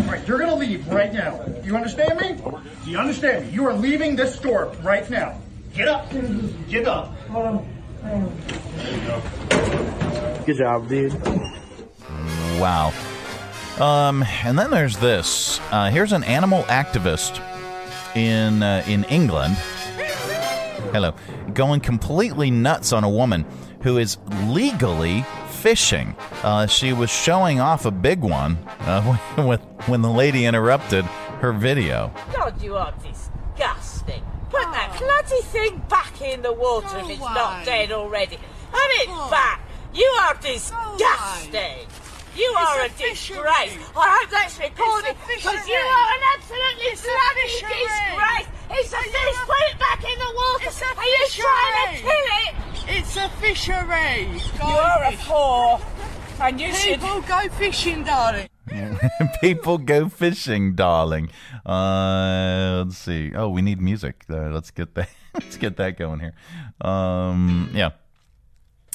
All 0.00 0.12
right, 0.12 0.26
you're 0.26 0.38
gonna 0.38 0.56
leave 0.56 0.88
right 0.88 1.12
now. 1.12 1.38
Do 1.38 1.64
you 1.64 1.76
understand 1.76 2.18
me? 2.18 2.42
Do 2.84 2.90
you 2.90 2.98
understand 2.98 3.46
me? 3.46 3.52
You 3.52 3.64
are 3.66 3.74
leaving 3.74 4.16
this 4.16 4.34
store 4.34 4.72
right 4.82 5.08
now. 5.08 5.38
Get 5.72 5.86
up. 5.86 6.10
Get 6.68 6.88
up. 6.88 7.14
Good 10.46 10.56
job, 10.56 10.88
dude. 10.88 11.12
Wow. 12.58 12.92
Um, 13.80 14.24
and 14.44 14.58
then 14.58 14.70
there's 14.70 14.96
this. 14.96 15.60
Uh, 15.70 15.90
here's 15.90 16.12
an 16.12 16.24
animal 16.24 16.62
activist 16.64 17.42
in 18.16 18.62
uh, 18.62 18.82
in 18.86 19.04
England. 19.04 19.54
Hello, 20.92 21.14
going 21.52 21.80
completely 21.80 22.50
nuts 22.50 22.92
on 22.92 23.04
a 23.04 23.10
woman 23.10 23.44
who 23.82 23.98
is 23.98 24.16
legally 24.46 25.26
fishing. 25.48 26.16
Uh, 26.42 26.66
she 26.66 26.92
was 26.92 27.10
showing 27.10 27.60
off 27.60 27.84
a 27.84 27.90
big 27.90 28.20
one 28.20 28.56
uh, 28.80 29.02
when, 29.34 29.58
when 29.58 30.00
the 30.00 30.10
lady 30.10 30.46
interrupted 30.46 31.04
her 31.40 31.52
video. 31.52 32.10
God, 32.32 32.62
you 32.62 32.76
are 32.76 32.94
disgusting. 33.02 34.22
Put 34.48 34.62
that 34.62 34.96
bloody 34.98 35.42
thing 35.42 35.82
back 35.88 36.22
in 36.22 36.40
the 36.40 36.52
water 36.52 36.98
if 36.98 37.10
it's 37.10 37.20
not 37.20 37.66
dead 37.66 37.92
already. 37.92 38.36
Have 38.72 38.90
it 38.90 39.30
back. 39.30 39.68
You 39.92 40.06
are 40.20 40.34
disgusting. 40.40 41.86
You 42.36 42.54
are 42.58 42.84
a 42.84 42.88
disgrace. 42.90 43.78
I 43.96 44.18
hope 44.20 44.30
that's 44.30 44.58
recorded 44.58 45.16
because 45.26 45.66
you 45.66 45.80
are 45.80 46.08
an 46.12 46.22
absolutely 46.36 46.92
bloody 47.00 47.48
disgrace. 47.48 48.46
It's 48.70 48.92
a 48.92 49.02
fish. 49.02 49.36
Put 49.46 49.56
it 49.72 49.78
back 49.78 50.04
in 50.04 50.18
the 50.18 50.32
water. 50.36 50.70
Are 50.98 51.04
you 51.04 51.26
trying 51.30 51.96
to 51.96 52.02
kill 52.02 52.26
it? 52.44 52.98
It's 52.98 53.16
a 53.16 53.28
fishery. 53.40 54.28
You're 54.60 55.02
a 55.02 55.16
whore. 55.16 55.80
And 56.38 56.60
you 56.60 56.74
should 56.74 57.00
People 57.00 57.22
go 57.22 57.48
fishing, 57.48 58.04
darling. 58.04 58.48
People 59.40 59.78
go 59.78 60.10
fishing, 60.10 60.74
darling. 60.74 61.30
Uh, 61.64 62.84
let's 62.84 62.98
see. 62.98 63.32
Oh, 63.34 63.48
we 63.48 63.62
need 63.62 63.80
music. 63.80 64.24
Uh, 64.28 64.50
let's 64.50 64.70
get 64.70 64.94
that. 64.94 65.08
let's 65.34 65.56
get 65.56 65.78
that 65.78 65.96
going 65.96 66.20
here. 66.20 66.34
Um, 66.82 67.70
yeah. 67.72 67.92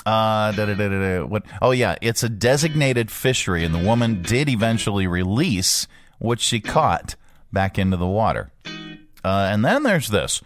Uh, 0.05 0.51
da, 0.51 0.65
da, 0.65 0.75
da. 0.75 1.23
What? 1.25 1.43
Oh, 1.61 1.71
yeah. 1.71 1.95
It's 2.01 2.23
a 2.23 2.29
designated 2.29 3.11
fishery, 3.11 3.63
and 3.63 3.73
the 3.73 3.79
woman 3.79 4.21
did 4.21 4.49
eventually 4.49 5.07
release 5.07 5.87
what 6.19 6.39
she 6.39 6.59
caught 6.59 7.15
back 7.53 7.77
into 7.77 7.97
the 7.97 8.07
water. 8.07 8.51
Uh, 9.23 9.49
and 9.51 9.63
then 9.63 9.83
there's 9.83 10.09
this. 10.09 10.41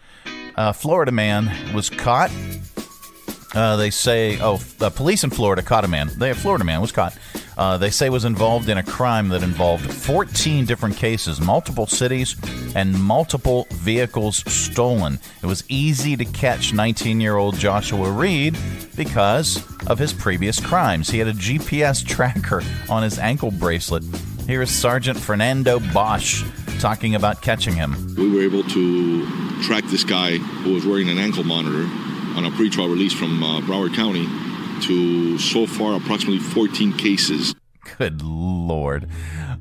A 0.56 0.74
Florida 0.74 1.12
man 1.12 1.74
was 1.74 1.90
caught. 1.90 2.32
Uh, 3.54 3.78
they 3.78 3.90
say, 3.90 4.38
oh, 4.42 4.60
police 4.96 5.24
in 5.24 5.30
Florida 5.30 5.62
caught 5.62 5.86
a 5.86 5.88
man. 5.88 6.10
They, 6.18 6.32
a 6.32 6.36
Florida 6.36 6.66
man 6.66 6.82
was 6.82 6.92
caught. 6.92 7.18
Uh, 7.58 7.78
they 7.78 7.90
say 7.90 8.10
was 8.10 8.26
involved 8.26 8.70
in 8.70 8.78
a 8.78 8.84
crime 8.84 9.30
that 9.30 9.44
involved 9.44 9.92
14 9.92 10.66
different 10.66 10.98
cases, 10.98 11.40
multiple 11.40 11.88
cities, 11.88 12.36
and 12.76 13.00
multiple 13.02 13.68
vehicles 13.72 14.44
stolen. 14.52 15.20
It 15.42 15.46
was 15.46 15.64
easy 15.70 16.18
to 16.18 16.26
catch 16.26 16.74
19 16.74 17.22
year 17.22 17.38
old 17.38 17.58
Joshua 17.58 18.12
Reed 18.12 18.58
because 18.96 19.64
of 19.88 20.00
his 20.00 20.14
previous 20.14 20.60
crimes. 20.60 21.10
He 21.10 21.20
had 21.20 21.28
a 21.28 21.34
GPS 21.34 22.06
tracker 22.08 22.62
on 22.90 23.04
his 23.04 23.20
ankle 23.20 23.52
bracelet. 23.52 24.04
Here 24.48 24.62
is 24.62 24.70
Sergeant 24.70 25.18
Fernando 25.20 25.80
Bosch 25.94 26.44
talking 26.80 27.16
about 27.16 27.42
catching 27.42 27.74
him. 27.74 28.16
We 28.16 28.30
were 28.30 28.42
able 28.42 28.64
to 28.64 29.62
track 29.64 29.86
this 29.86 30.04
guy 30.04 30.38
who 30.38 30.74
was 30.74 30.86
wearing 30.86 31.10
an 31.10 31.18
ankle 31.18 31.44
monitor 31.44 31.86
on 32.38 32.46
a 32.46 32.52
pretrial 32.52 32.90
release 32.90 33.14
from 33.14 33.42
uh, 33.42 33.62
Broward 33.62 33.96
County 33.96 34.28
to 34.84 35.38
so 35.38 35.66
far 35.66 35.96
approximately 35.96 36.40
14 36.40 36.94
cases. 36.94 37.56
Good 37.98 38.22
Lord. 38.22 39.10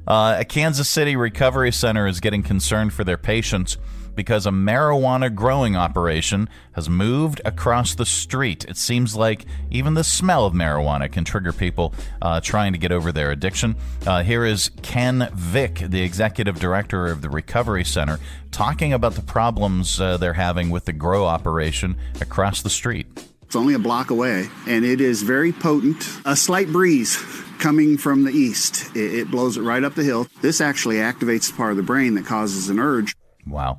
Uh, 0.06 0.36
a 0.40 0.44
Kansas 0.44 0.88
City 0.88 1.16
recovery 1.16 1.72
center 1.72 2.06
is 2.06 2.20
getting 2.20 2.42
concerned 2.42 2.92
for 2.92 3.04
their 3.04 3.16
patients 3.16 3.78
because 4.14 4.46
a 4.46 4.50
marijuana 4.50 5.34
growing 5.34 5.76
operation 5.76 6.48
has 6.72 6.88
moved 6.88 7.40
across 7.44 7.94
the 7.94 8.06
street. 8.06 8.64
It 8.66 8.76
seems 8.76 9.16
like 9.16 9.44
even 9.70 9.94
the 9.94 10.04
smell 10.04 10.46
of 10.46 10.54
marijuana 10.54 11.10
can 11.10 11.24
trigger 11.24 11.52
people 11.52 11.94
uh, 12.22 12.40
trying 12.40 12.72
to 12.72 12.78
get 12.78 12.92
over 12.92 13.12
their 13.12 13.30
addiction. 13.30 13.76
Uh, 14.06 14.22
here 14.22 14.44
is 14.44 14.70
Ken 14.82 15.28
Vick, 15.34 15.76
the 15.76 16.02
executive 16.02 16.58
director 16.58 17.06
of 17.06 17.22
the 17.22 17.30
Recovery 17.30 17.84
Center, 17.84 18.18
talking 18.50 18.92
about 18.92 19.14
the 19.14 19.22
problems 19.22 20.00
uh, 20.00 20.16
they're 20.16 20.34
having 20.34 20.70
with 20.70 20.84
the 20.84 20.92
grow 20.92 21.26
operation 21.26 21.96
across 22.20 22.62
the 22.62 22.70
street. 22.70 23.06
It's 23.54 23.60
only 23.60 23.74
a 23.74 23.78
block 23.78 24.10
away, 24.10 24.48
and 24.66 24.84
it 24.84 25.00
is 25.00 25.22
very 25.22 25.52
potent. 25.52 26.04
A 26.24 26.34
slight 26.34 26.72
breeze 26.72 27.16
coming 27.60 27.96
from 27.96 28.24
the 28.24 28.32
east, 28.32 28.90
it, 28.96 29.14
it 29.14 29.30
blows 29.30 29.56
it 29.56 29.60
right 29.60 29.84
up 29.84 29.94
the 29.94 30.02
hill. 30.02 30.26
This 30.40 30.60
actually 30.60 30.96
activates 30.96 31.52
the 31.52 31.56
part 31.56 31.70
of 31.70 31.76
the 31.76 31.84
brain 31.84 32.14
that 32.16 32.26
causes 32.26 32.68
an 32.68 32.80
urge. 32.80 33.14
Wow. 33.46 33.78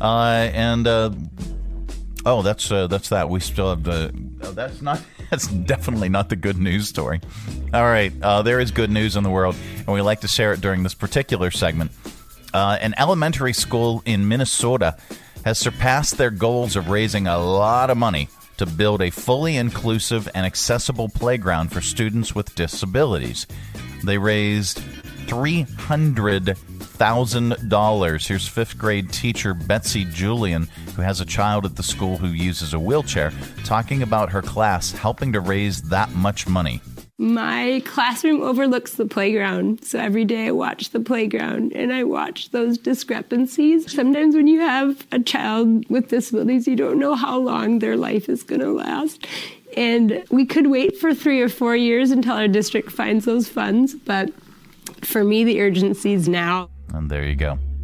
Uh, 0.00 0.48
and 0.54 0.86
uh, 0.86 1.10
oh, 2.24 2.40
that's 2.40 2.72
uh, 2.72 2.86
that's 2.86 3.10
that. 3.10 3.28
We 3.28 3.40
still 3.40 3.68
have 3.68 3.82
the. 3.82 4.10
Oh, 4.40 4.52
that's 4.52 4.80
not. 4.80 5.02
That's 5.30 5.48
definitely 5.48 6.08
not 6.08 6.30
the 6.30 6.36
good 6.36 6.56
news 6.56 6.88
story. 6.88 7.20
All 7.74 7.84
right, 7.84 8.12
uh, 8.22 8.40
there 8.40 8.58
is 8.58 8.70
good 8.70 8.90
news 8.90 9.16
in 9.16 9.22
the 9.22 9.30
world, 9.30 9.54
and 9.78 9.88
we 9.88 10.00
like 10.00 10.20
to 10.20 10.28
share 10.28 10.54
it 10.54 10.62
during 10.62 10.82
this 10.82 10.94
particular 10.94 11.50
segment. 11.50 11.90
Uh, 12.54 12.78
an 12.80 12.94
elementary 12.96 13.52
school 13.52 14.02
in 14.06 14.28
Minnesota 14.28 14.96
has 15.44 15.58
surpassed 15.58 16.16
their 16.16 16.30
goals 16.30 16.74
of 16.74 16.88
raising 16.88 17.26
a 17.26 17.36
lot 17.36 17.90
of 17.90 17.98
money 17.98 18.28
to 18.58 18.66
build 18.66 19.02
a 19.02 19.10
fully 19.10 19.56
inclusive 19.56 20.28
and 20.34 20.46
accessible 20.46 21.08
playground 21.08 21.72
for 21.72 21.80
students 21.80 22.34
with 22.34 22.54
disabilities. 22.54 23.46
They 24.04 24.18
raised 24.18 24.80
three 25.26 25.62
hundred 25.62 26.56
thousand 26.56 27.68
dollars. 27.68 28.26
Here's 28.26 28.46
fifth 28.46 28.78
grade 28.78 29.12
teacher 29.12 29.54
Betsy 29.54 30.04
Julian, 30.04 30.68
who 30.94 31.02
has 31.02 31.20
a 31.20 31.26
child 31.26 31.64
at 31.64 31.76
the 31.76 31.82
school 31.82 32.18
who 32.18 32.28
uses 32.28 32.74
a 32.74 32.78
wheelchair, 32.78 33.32
talking 33.64 34.02
about 34.02 34.30
her 34.30 34.42
class 34.42 34.92
helping 34.92 35.32
to 35.32 35.40
raise 35.40 35.82
that 35.82 36.10
much 36.12 36.46
money. 36.46 36.80
My 37.24 37.80
classroom 37.86 38.42
overlooks 38.42 38.96
the 38.96 39.06
playground, 39.06 39.82
so 39.82 39.98
every 39.98 40.26
day 40.26 40.48
I 40.48 40.50
watch 40.50 40.90
the 40.90 41.00
playground 41.00 41.72
and 41.72 41.90
I 41.90 42.04
watch 42.04 42.50
those 42.50 42.76
discrepancies. 42.76 43.90
Sometimes, 43.90 44.36
when 44.36 44.46
you 44.46 44.60
have 44.60 45.06
a 45.10 45.18
child 45.18 45.88
with 45.88 46.08
disabilities, 46.08 46.68
you 46.68 46.76
don't 46.76 46.98
know 46.98 47.14
how 47.14 47.38
long 47.38 47.78
their 47.78 47.96
life 47.96 48.28
is 48.28 48.42
going 48.42 48.60
to 48.60 48.70
last. 48.70 49.26
And 49.74 50.22
we 50.30 50.44
could 50.44 50.66
wait 50.66 50.98
for 50.98 51.14
three 51.14 51.40
or 51.40 51.48
four 51.48 51.74
years 51.74 52.10
until 52.10 52.34
our 52.34 52.46
district 52.46 52.92
finds 52.92 53.24
those 53.24 53.48
funds, 53.48 53.94
but 53.94 54.30
for 55.00 55.24
me, 55.24 55.44
the 55.44 55.62
urgency 55.62 56.12
is 56.12 56.28
now. 56.28 56.68
And 56.92 57.10
there 57.10 57.24
you 57.24 57.36
go. 57.36 57.58